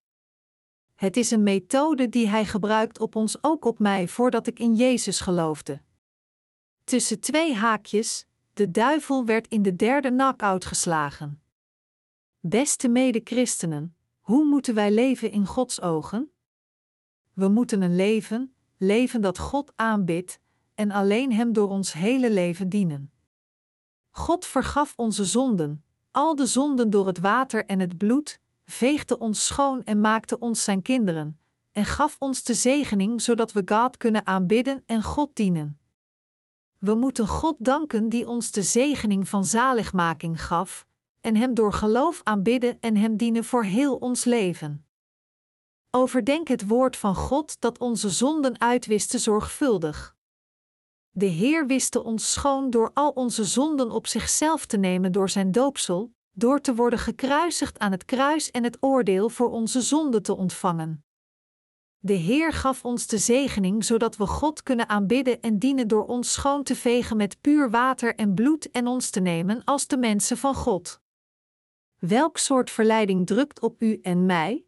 Het 0.95 1.17
is 1.17 1.31
een 1.31 1.43
methode 1.43 2.09
die 2.09 2.29
hij 2.29 2.45
gebruikt 2.45 2.99
op 2.99 3.17
ons, 3.17 3.39
ook 3.41 3.65
op 3.65 3.79
mij, 3.79 4.09
voordat 4.09 4.47
ik 4.47 4.59
in 4.59 4.75
Jezus 4.75 5.21
geloofde. 5.21 5.83
Tussen 6.85 7.21
twee 7.21 7.55
haakjes, 7.55 8.27
de 8.53 8.71
duivel 8.71 9.25
werd 9.25 9.49
in 9.49 9.63
de 9.63 9.77
derde 9.77 10.09
knock-out 10.09 10.65
geslagen. 10.65 11.43
Beste 12.41 12.89
mede-christenen, 12.89 13.97
hoe 14.21 14.45
moeten 14.45 14.75
wij 14.75 14.91
leven 14.91 15.31
in 15.31 15.47
Gods 15.47 15.81
ogen? 15.81 16.33
We 17.33 17.49
moeten 17.49 17.83
een 17.83 17.97
leven, 17.97 18.55
leven 18.77 19.21
dat 19.21 19.39
God 19.39 19.73
aanbidt, 19.77 20.41
en 20.75 20.91
alleen 20.91 21.33
Hem 21.33 21.53
door 21.53 21.69
ons 21.69 21.93
hele 21.93 22.31
leven 22.31 22.69
dienen. 22.69 23.13
God 24.11 24.47
vergaf 24.47 24.93
onze 24.97 25.25
zonden, 25.25 25.85
al 26.11 26.35
de 26.35 26.47
zonden 26.47 26.91
door 26.91 27.07
het 27.07 27.19
water 27.19 27.67
en 27.67 27.81
het 27.81 27.99
bloed, 27.99 28.41
veegde 28.65 29.19
ons 29.19 29.47
schoon 29.47 29.85
en 29.85 30.01
maakte 30.01 30.39
ons 30.39 30.65
zijn 30.65 30.83
kinderen, 30.83 31.41
en 31.73 31.85
gaf 31.85 32.17
ons 32.19 32.43
de 32.43 32.55
zegening 32.55 33.23
zodat 33.23 33.53
we 33.53 33.63
God 33.65 33.97
kunnen 33.97 34.27
aanbidden 34.27 34.83
en 34.87 35.03
God 35.03 35.31
dienen. 35.37 35.79
We 36.79 36.95
moeten 36.95 37.29
God 37.29 37.57
danken 37.59 38.09
die 38.09 38.29
ons 38.29 38.51
de 38.51 38.63
zegening 38.63 39.29
van 39.29 39.45
zaligmaking 39.45 40.45
gaf, 40.45 40.87
en 41.21 41.37
Hem 41.37 41.55
door 41.55 41.73
geloof 41.73 42.21
aanbidden 42.23 42.81
en 42.81 42.97
Hem 42.97 43.17
dienen 43.17 43.45
voor 43.45 43.65
heel 43.65 43.97
ons 43.97 44.25
leven. 44.25 44.87
Overdenk 45.91 46.49
het 46.49 46.67
woord 46.67 46.97
van 46.97 47.15
God 47.15 47.61
dat 47.61 47.79
onze 47.79 48.11
zonden 48.11 48.61
uitwiste 48.61 49.19
zorgvuldig. 49.19 50.17
De 51.15 51.27
Heer 51.27 51.67
wiste 51.67 52.03
ons 52.03 52.33
schoon 52.33 52.71
door 52.71 52.91
al 52.95 53.11
onze 53.11 53.45
zonden 53.45 53.91
op 53.91 54.07
zichzelf 54.07 54.67
te 54.67 54.77
nemen 54.77 55.13
door 55.13 55.29
zijn 55.29 55.53
doopsel, 55.53 56.13
door 56.31 56.61
te 56.61 56.75
worden 56.75 56.99
gekruisigd 56.99 57.79
aan 57.79 57.93
het 57.93 58.05
kruis 58.05 58.51
en 58.51 58.65
het 58.65 58.77
oordeel 58.81 59.29
voor 59.29 59.51
onze 59.51 59.81
zonden 59.81 60.23
te 60.23 60.37
ontvangen. 60.37 61.05
De 61.99 62.13
Heer 62.13 62.53
gaf 62.53 62.85
ons 62.85 63.07
de 63.07 63.19
zegening 63.19 63.85
zodat 63.85 64.17
we 64.17 64.27
God 64.27 64.63
kunnen 64.63 64.89
aanbidden 64.89 65.41
en 65.41 65.59
dienen 65.59 65.89
door 65.89 66.07
ons 66.07 66.33
schoon 66.33 66.63
te 66.63 66.77
vegen 66.77 67.17
met 67.17 67.41
puur 67.41 67.71
water 67.71 68.15
en 68.15 68.35
bloed 68.35 68.71
en 68.71 68.87
ons 68.87 69.11
te 69.11 69.21
nemen 69.21 69.65
als 69.65 69.87
de 69.87 69.97
mensen 69.97 70.37
van 70.37 70.55
God. 70.55 71.01
Welk 71.99 72.39
soort 72.39 72.71
verleiding 72.71 73.27
drukt 73.27 73.61
op 73.61 73.83
u 73.83 73.99
en 74.03 74.27
mij? 74.27 74.67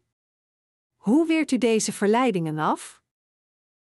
Hoe 0.95 1.27
weert 1.27 1.51
u 1.51 1.57
deze 1.57 1.93
verleidingen 1.93 2.59
af? 2.59 3.03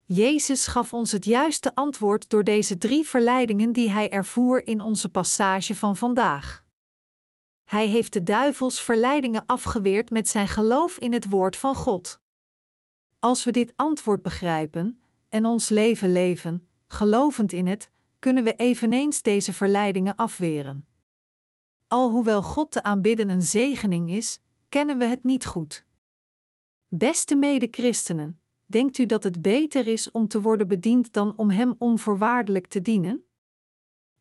Jezus 0.07 0.67
gaf 0.67 0.93
ons 0.93 1.13
het 1.13 1.25
juiste 1.25 1.75
antwoord 1.75 2.29
door 2.31 2.45
deze 2.45 2.79
drie 2.79 3.05
verleidingen 3.05 3.73
die 3.73 3.91
hij 3.91 4.11
ervoer 4.11 4.67
in 4.67 4.81
onze 4.81 5.09
passage 5.09 5.75
van 5.75 5.97
vandaag. 5.97 6.65
Hij 7.65 7.87
heeft 7.87 8.13
de 8.13 8.23
duivels 8.23 8.83
verleidingen 8.83 9.47
afgeweerd 9.47 10.11
met 10.11 10.29
zijn 10.29 10.49
geloof 10.49 10.99
in 10.99 11.13
het 11.13 11.29
woord 11.29 11.57
van 11.57 11.75
God. 11.75 12.21
Als 13.19 13.45
we 13.45 13.51
dit 13.51 13.73
antwoord 13.77 14.23
begrijpen 14.23 15.03
en 15.29 15.45
ons 15.45 15.69
leven 15.69 16.13
leven, 16.13 16.69
gelovend 16.87 17.53
in 17.53 17.67
het, 17.67 17.91
kunnen 18.19 18.45
we 18.45 18.55
eveneens 18.55 19.23
deze 19.23 19.53
verleidingen 19.53 20.17
afweren. 20.17 20.87
Alhoewel 21.89 22.43
God 22.43 22.71
te 22.71 22.83
aanbidden 22.83 23.29
een 23.29 23.43
zegening 23.43 24.11
is, 24.11 24.41
kennen 24.69 24.99
we 24.99 25.05
het 25.05 25.25
niet 25.25 25.47
goed. 25.47 25.85
Beste 26.89 27.37
mede-christenen, 27.37 28.41
denkt 28.67 28.99
u 28.99 29.07
dat 29.07 29.25
het 29.25 29.43
beter 29.43 29.87
is 29.87 30.11
om 30.11 30.29
te 30.29 30.41
worden 30.41 30.69
bediend 30.69 31.13
dan 31.13 31.37
om 31.37 31.51
Hem 31.51 31.75
onvoorwaardelijk 31.79 32.67
te 32.67 32.83
dienen? 32.83 33.25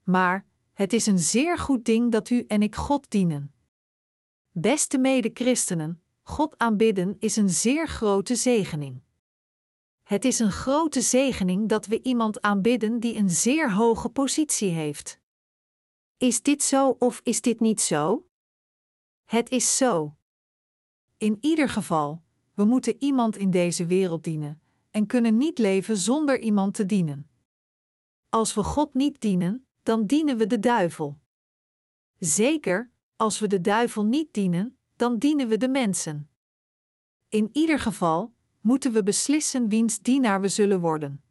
Maar 0.03 0.45
het 0.73 0.93
is 0.93 1.05
een 1.05 1.19
zeer 1.19 1.57
goed 1.57 1.85
ding 1.85 2.11
dat 2.11 2.29
u 2.29 2.43
en 2.47 2.61
ik 2.61 2.75
God 2.75 3.09
dienen. 3.09 3.53
Beste 4.51 4.97
mede-christenen, 4.97 6.01
God 6.21 6.57
aanbidden 6.57 7.15
is 7.19 7.35
een 7.35 7.49
zeer 7.49 7.87
grote 7.87 8.35
zegening. 8.35 9.01
Het 10.03 10.25
is 10.25 10.39
een 10.39 10.51
grote 10.51 11.01
zegening 11.01 11.69
dat 11.69 11.85
we 11.85 12.01
iemand 12.01 12.41
aanbidden 12.41 12.99
die 12.99 13.15
een 13.15 13.29
zeer 13.29 13.73
hoge 13.73 14.09
positie 14.09 14.69
heeft. 14.69 15.19
Is 16.17 16.41
dit 16.41 16.63
zo 16.63 16.95
of 16.99 17.21
is 17.23 17.41
dit 17.41 17.59
niet 17.59 17.81
zo? 17.81 18.27
Het 19.23 19.49
is 19.49 19.77
zo. 19.77 20.15
In 21.17 21.37
ieder 21.41 21.69
geval, 21.69 22.22
we 22.53 22.65
moeten 22.65 22.95
iemand 22.99 23.37
in 23.37 23.51
deze 23.51 23.85
wereld 23.85 24.23
dienen 24.23 24.61
en 24.91 25.05
kunnen 25.05 25.37
niet 25.37 25.57
leven 25.57 25.97
zonder 25.97 26.39
iemand 26.39 26.73
te 26.73 26.85
dienen. 26.85 27.29
Als 28.29 28.53
we 28.53 28.63
God 28.63 28.93
niet 28.93 29.21
dienen, 29.21 29.67
dan 29.83 30.05
dienen 30.05 30.37
we 30.37 30.47
de 30.47 30.59
duivel. 30.59 31.19
Zeker, 32.19 32.91
als 33.15 33.39
we 33.39 33.47
de 33.47 33.61
duivel 33.61 34.05
niet 34.05 34.33
dienen, 34.33 34.77
dan 34.95 35.17
dienen 35.17 35.47
we 35.47 35.57
de 35.57 35.67
mensen. 35.67 36.29
In 37.29 37.49
ieder 37.51 37.79
geval 37.79 38.33
moeten 38.61 38.91
we 38.91 39.03
beslissen 39.03 39.69
wiens 39.69 39.99
dienaar 39.99 40.41
we 40.41 40.47
zullen 40.47 40.79
worden. 40.79 41.23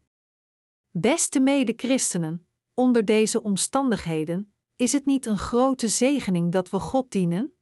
Beste 0.90 1.40
mede-christenen, 1.40 2.46
onder 2.74 3.04
deze 3.04 3.42
omstandigheden 3.42 4.54
is 4.76 4.92
het 4.92 5.06
niet 5.06 5.26
een 5.26 5.38
grote 5.38 5.88
zegening 5.88 6.52
dat 6.52 6.70
we 6.70 6.78
God 6.78 7.10
dienen? 7.10 7.52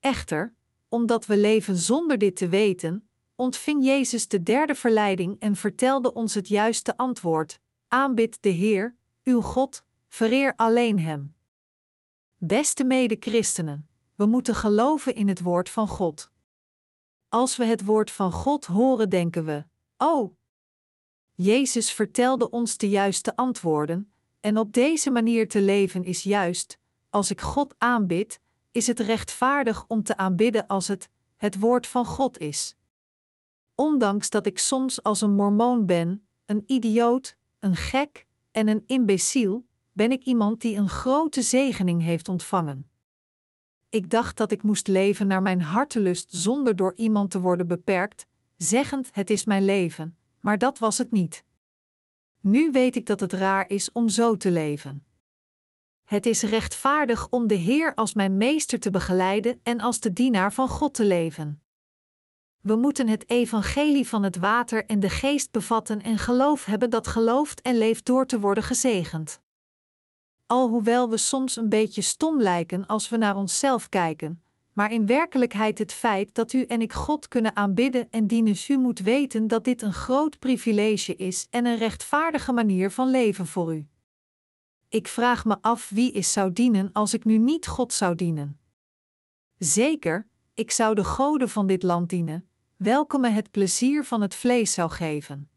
Echter, 0.00 0.56
omdat 0.88 1.26
we 1.26 1.36
leven 1.36 1.76
zonder 1.76 2.18
dit 2.18 2.36
te 2.36 2.48
weten, 2.48 3.08
ontving 3.34 3.84
Jezus 3.84 4.28
de 4.28 4.42
derde 4.42 4.74
verleiding 4.74 5.40
en 5.40 5.56
vertelde 5.56 6.12
ons 6.12 6.34
het 6.34 6.48
juiste 6.48 6.96
antwoord: 6.96 7.60
aanbid 7.88 8.42
de 8.42 8.48
Heer, 8.48 8.96
uw 9.24 9.40
God, 9.40 9.84
vereer 10.08 10.52
alleen 10.56 10.98
Hem. 10.98 11.34
Beste 12.36 12.84
mede-christenen, 12.84 13.88
we 14.14 14.26
moeten 14.26 14.54
geloven 14.54 15.14
in 15.14 15.28
het 15.28 15.40
woord 15.40 15.68
van 15.68 15.88
God. 15.88 16.30
Als 17.28 17.56
we 17.56 17.64
het 17.64 17.84
woord 17.84 18.10
van 18.10 18.32
God 18.32 18.64
horen, 18.64 19.10
denken 19.10 19.44
we: 19.44 19.64
Oh! 19.96 20.36
Jezus 21.34 21.92
vertelde 21.92 22.50
ons 22.50 22.76
de 22.76 22.88
juiste 22.88 23.36
antwoorden, 23.36 24.12
en 24.40 24.58
op 24.58 24.72
deze 24.72 25.10
manier 25.10 25.48
te 25.48 25.60
leven 25.60 26.04
is 26.04 26.22
juist, 26.22 26.78
als 27.10 27.30
ik 27.30 27.40
God 27.40 27.74
aanbid, 27.78 28.40
is 28.70 28.86
het 28.86 29.00
rechtvaardig 29.00 29.84
om 29.88 30.02
te 30.02 30.16
aanbidden 30.16 30.66
als 30.66 30.88
het 30.88 31.08
het 31.38 31.58
woord 31.58 31.86
van 31.86 32.04
God 32.04 32.38
is. 32.38 32.76
Ondanks 33.74 34.30
dat 34.30 34.46
ik 34.46 34.58
soms 34.58 35.02
als 35.02 35.20
een 35.20 35.34
mormoon 35.34 35.86
ben, 35.86 36.26
een 36.44 36.62
idioot, 36.66 37.36
een 37.58 37.76
gek 37.76 38.26
en 38.50 38.68
een 38.68 38.82
imbeciel, 38.86 39.66
ben 39.92 40.12
ik 40.12 40.24
iemand 40.24 40.60
die 40.60 40.76
een 40.76 40.88
grote 40.88 41.42
zegening 41.42 42.02
heeft 42.02 42.28
ontvangen. 42.28 42.90
Ik 43.88 44.10
dacht 44.10 44.36
dat 44.36 44.52
ik 44.52 44.62
moest 44.62 44.86
leven 44.86 45.26
naar 45.26 45.42
mijn 45.42 45.60
hartelust 45.60 46.32
zonder 46.32 46.76
door 46.76 46.92
iemand 46.96 47.30
te 47.30 47.40
worden 47.40 47.66
beperkt, 47.66 48.26
zeggend: 48.56 49.08
Het 49.12 49.30
is 49.30 49.44
mijn 49.44 49.64
leven, 49.64 50.16
maar 50.40 50.58
dat 50.58 50.78
was 50.78 50.98
het 50.98 51.10
niet. 51.10 51.44
Nu 52.40 52.70
weet 52.70 52.96
ik 52.96 53.06
dat 53.06 53.20
het 53.20 53.32
raar 53.32 53.70
is 53.70 53.92
om 53.92 54.08
zo 54.08 54.36
te 54.36 54.50
leven. 54.50 55.04
Het 56.08 56.26
is 56.26 56.42
rechtvaardig 56.42 57.28
om 57.30 57.46
de 57.46 57.54
Heer 57.54 57.94
als 57.94 58.14
mijn 58.14 58.36
meester 58.36 58.80
te 58.80 58.90
begeleiden 58.90 59.60
en 59.62 59.80
als 59.80 60.00
de 60.00 60.12
dienaar 60.12 60.52
van 60.52 60.68
God 60.68 60.94
te 60.94 61.04
leven. 61.04 61.62
We 62.60 62.76
moeten 62.76 63.08
het 63.08 63.30
evangelie 63.30 64.08
van 64.08 64.22
het 64.22 64.36
water 64.36 64.86
en 64.86 65.00
de 65.00 65.08
geest 65.08 65.50
bevatten 65.50 66.02
en 66.02 66.18
geloof 66.18 66.64
hebben 66.64 66.90
dat 66.90 67.06
gelooft 67.06 67.60
en 67.60 67.78
leeft 67.78 68.04
door 68.04 68.26
te 68.26 68.40
worden 68.40 68.64
gezegend. 68.64 69.40
Alhoewel 70.46 71.10
we 71.10 71.16
soms 71.16 71.56
een 71.56 71.68
beetje 71.68 72.02
stom 72.02 72.40
lijken 72.40 72.86
als 72.86 73.08
we 73.08 73.16
naar 73.16 73.36
onszelf 73.36 73.88
kijken, 73.88 74.42
maar 74.72 74.92
in 74.92 75.06
werkelijkheid 75.06 75.78
het 75.78 75.92
feit 75.92 76.34
dat 76.34 76.52
u 76.52 76.62
en 76.62 76.80
ik 76.80 76.92
God 76.92 77.28
kunnen 77.28 77.56
aanbidden 77.56 78.08
en 78.10 78.26
dienen, 78.26 78.56
u 78.68 78.76
moet 78.76 78.98
weten 78.98 79.46
dat 79.46 79.64
dit 79.64 79.82
een 79.82 79.92
groot 79.92 80.38
privilege 80.38 81.16
is 81.16 81.46
en 81.50 81.66
een 81.66 81.78
rechtvaardige 81.78 82.52
manier 82.52 82.90
van 82.90 83.10
leven 83.10 83.46
voor 83.46 83.74
u. 83.74 83.86
Ik 84.88 85.08
vraag 85.08 85.44
me 85.44 85.58
af 85.60 85.88
wie 85.88 86.12
is 86.12 86.32
zou 86.32 86.52
dienen 86.52 86.92
als 86.92 87.14
ik 87.14 87.24
nu 87.24 87.38
niet 87.38 87.66
God 87.66 87.92
zou 87.92 88.14
dienen. 88.14 88.60
Zeker, 89.58 90.28
ik 90.54 90.70
zou 90.70 90.94
de 90.94 91.04
goden 91.04 91.48
van 91.48 91.66
dit 91.66 91.82
land 91.82 92.08
dienen, 92.08 92.48
welke 92.76 93.18
me 93.18 93.28
het 93.28 93.50
plezier 93.50 94.04
van 94.04 94.20
het 94.20 94.34
vlees 94.34 94.72
zou 94.72 94.90
geven. 94.90 95.50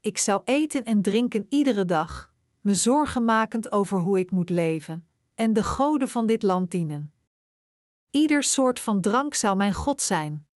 Ik 0.00 0.18
zou 0.18 0.42
eten 0.44 0.84
en 0.84 1.02
drinken 1.02 1.46
iedere 1.48 1.84
dag, 1.84 2.32
me 2.60 2.74
zorgen 2.74 3.24
makend 3.24 3.72
over 3.72 3.98
hoe 3.98 4.18
ik 4.18 4.30
moet 4.30 4.50
leven, 4.50 5.08
en 5.34 5.52
de 5.52 5.62
goden 5.62 6.08
van 6.08 6.26
dit 6.26 6.42
land 6.42 6.70
dienen. 6.70 7.12
Ieder 8.10 8.42
soort 8.42 8.80
van 8.80 9.00
drank 9.00 9.34
zou 9.34 9.56
mijn 9.56 9.74
God 9.74 10.02
zijn. 10.02 10.48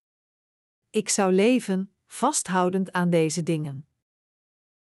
Ik 0.89 1.09
zou 1.09 1.33
leven, 1.33 1.93
vasthoudend 2.05 2.91
aan 2.91 3.09
deze 3.09 3.43
dingen. 3.43 3.87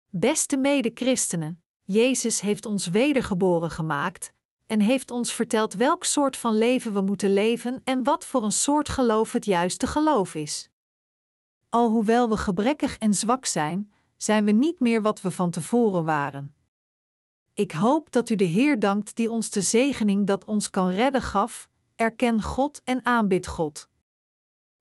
Beste 0.09 0.57
mede-christenen, 0.57 1.63
Jezus 1.91 2.41
heeft 2.41 2.65
ons 2.65 2.87
wedergeboren 2.87 3.71
gemaakt, 3.71 4.33
en 4.65 4.79
heeft 4.79 5.11
ons 5.11 5.33
verteld 5.33 5.73
welk 5.73 6.03
soort 6.03 6.37
van 6.37 6.57
leven 6.57 6.93
we 6.93 7.01
moeten 7.01 7.33
leven 7.33 7.81
en 7.83 8.03
wat 8.03 8.25
voor 8.25 8.43
een 8.43 8.51
soort 8.51 8.89
geloof 8.89 9.31
het 9.31 9.45
juiste 9.45 9.87
geloof 9.87 10.35
is. 10.35 10.69
Alhoewel 11.69 12.29
we 12.29 12.37
gebrekkig 12.37 12.97
en 12.97 13.13
zwak 13.13 13.45
zijn, 13.45 13.91
zijn 14.17 14.45
we 14.45 14.51
niet 14.51 14.79
meer 14.79 15.01
wat 15.01 15.21
we 15.21 15.31
van 15.31 15.51
tevoren 15.51 16.03
waren. 16.03 16.55
Ik 17.53 17.71
hoop 17.71 18.11
dat 18.11 18.29
u 18.29 18.35
de 18.35 18.43
Heer 18.43 18.79
dankt 18.79 19.15
die 19.15 19.31
ons 19.31 19.49
de 19.49 19.61
zegening 19.61 20.27
dat 20.27 20.45
ons 20.45 20.69
kan 20.69 20.89
redden 20.89 21.21
gaf, 21.21 21.69
erken 21.95 22.41
God 22.41 22.81
en 22.83 23.05
aanbid 23.05 23.47
God. 23.47 23.89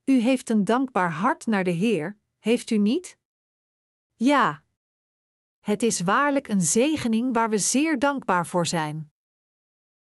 U 0.05 0.21
heeft 0.21 0.51
een 0.51 0.65
dankbaar 0.65 1.13
hart 1.13 1.47
naar 1.47 1.65
de 1.65 1.71
Heer, 1.71 2.17
heeft 2.39 2.71
u 2.71 2.79
niet? 2.79 3.19
Ja. 4.15 4.63
Het 5.61 5.83
is 5.83 6.01
waarlijk 6.01 6.49
een 6.49 6.61
zegening 6.61 7.35
waar 7.35 7.51
we 7.51 7.59
zeer 7.59 7.99
dankbaar 7.99 8.47
voor 8.47 8.67
zijn. 8.67 9.13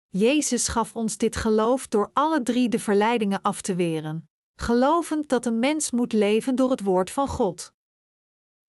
Jezus 0.09 0.69
gaf 0.69 0.97
ons 0.97 1.17
dit 1.17 1.37
geloof 1.37 1.89
door 1.89 2.11
alle 2.13 2.43
drie 2.43 2.69
de 2.69 2.79
verleidingen 2.79 3.43
af 3.43 3.61
te 3.61 3.75
weren, 3.75 4.31
gelovend 4.55 5.29
dat 5.29 5.47
een 5.47 5.59
mens 5.59 5.91
moet 5.91 6.13
leven 6.13 6.55
door 6.55 6.71
het 6.71 6.83
woord 6.83 7.11
van 7.11 7.29
God. 7.29 7.73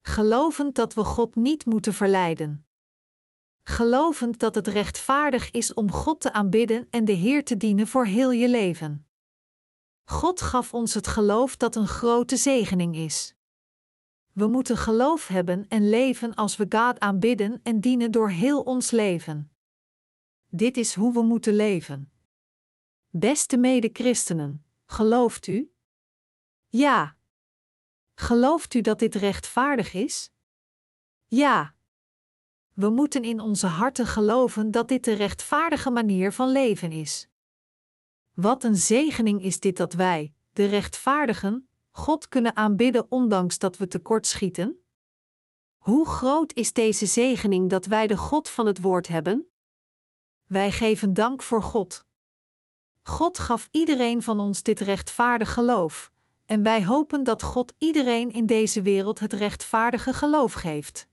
Gelovend 0.01 0.75
dat 0.75 0.93
we 0.93 1.03
God 1.03 1.35
niet 1.35 1.65
moeten 1.65 1.93
verleiden. 1.93 2.67
Gelovend 3.63 4.39
dat 4.39 4.55
het 4.55 4.67
rechtvaardig 4.67 5.51
is 5.51 5.73
om 5.73 5.91
God 5.91 6.21
te 6.21 6.33
aanbidden 6.33 6.87
en 6.89 7.05
de 7.05 7.11
Heer 7.11 7.43
te 7.43 7.57
dienen 7.57 7.87
voor 7.87 8.05
heel 8.05 8.31
je 8.31 8.49
leven. 8.49 9.07
God 10.03 10.41
gaf 10.41 10.73
ons 10.73 10.93
het 10.93 11.07
geloof 11.07 11.57
dat 11.57 11.75
een 11.75 11.87
grote 11.87 12.37
zegening 12.37 12.95
is. 12.95 13.35
We 14.39 14.47
moeten 14.47 14.77
geloof 14.77 15.27
hebben 15.27 15.67
en 15.67 15.89
leven 15.89 16.35
als 16.35 16.57
we 16.57 16.65
God 16.69 16.99
aanbidden 16.99 17.59
en 17.63 17.79
dienen 17.79 18.11
door 18.11 18.29
heel 18.29 18.61
ons 18.61 18.91
leven. 18.91 19.51
Dit 20.49 20.77
is 20.77 20.93
hoe 20.93 21.13
we 21.13 21.21
moeten 21.21 21.53
leven. 21.53 22.11
Beste 23.09 23.57
mede-christenen, 23.57 24.65
gelooft 24.85 25.47
u? 25.47 25.71
Ja. 26.67 27.17
Gelooft 28.15 28.73
u 28.73 28.81
dat 28.81 28.99
dit 28.99 29.15
rechtvaardig 29.15 29.93
is? 29.93 30.31
Ja. 31.25 31.75
We 32.73 32.89
moeten 32.89 33.23
in 33.23 33.39
onze 33.39 33.67
harten 33.67 34.05
geloven 34.05 34.71
dat 34.71 34.87
dit 34.87 35.03
de 35.03 35.13
rechtvaardige 35.13 35.89
manier 35.89 36.31
van 36.31 36.51
leven 36.51 36.91
is. 36.91 37.29
Wat 38.33 38.63
een 38.63 38.77
zegening 38.77 39.43
is 39.43 39.59
dit 39.59 39.77
dat 39.77 39.93
wij, 39.93 40.33
de 40.51 40.65
rechtvaardigen, 40.65 41.68
God 41.91 42.27
kunnen 42.27 42.55
aanbidden 42.55 43.05
ondanks 43.09 43.57
dat 43.59 43.77
we 43.77 43.87
tekortschieten? 43.87 44.83
Hoe 45.77 46.07
groot 46.07 46.53
is 46.53 46.73
deze 46.73 47.05
zegening 47.05 47.69
dat 47.69 47.85
wij 47.85 48.07
de 48.07 48.17
God 48.17 48.49
van 48.49 48.65
het 48.65 48.81
woord 48.81 49.07
hebben? 49.07 49.51
Wij 50.45 50.71
geven 50.71 51.13
dank 51.13 51.41
voor 51.41 51.63
God. 51.63 52.05
God 53.01 53.39
gaf 53.39 53.67
iedereen 53.71 54.21
van 54.21 54.39
ons 54.39 54.63
dit 54.63 54.79
rechtvaardig 54.79 55.53
geloof, 55.53 56.11
en 56.45 56.63
wij 56.63 56.85
hopen 56.85 57.23
dat 57.23 57.43
God 57.43 57.73
iedereen 57.77 58.31
in 58.31 58.45
deze 58.45 58.81
wereld 58.81 59.19
het 59.19 59.33
rechtvaardige 59.33 60.13
geloof 60.13 60.53
geeft. 60.53 61.07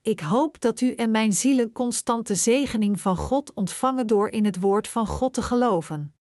Ik 0.00 0.20
hoop 0.20 0.60
dat 0.60 0.80
u 0.80 0.94
en 0.94 1.10
mijn 1.10 1.32
zielen 1.32 1.72
constante 1.72 2.34
zegening 2.34 3.00
van 3.00 3.16
God 3.16 3.52
ontvangen 3.54 4.06
door 4.06 4.28
in 4.28 4.44
het 4.44 4.60
woord 4.60 4.88
van 4.88 5.06
God 5.06 5.34
te 5.34 5.42
geloven. 5.42 6.13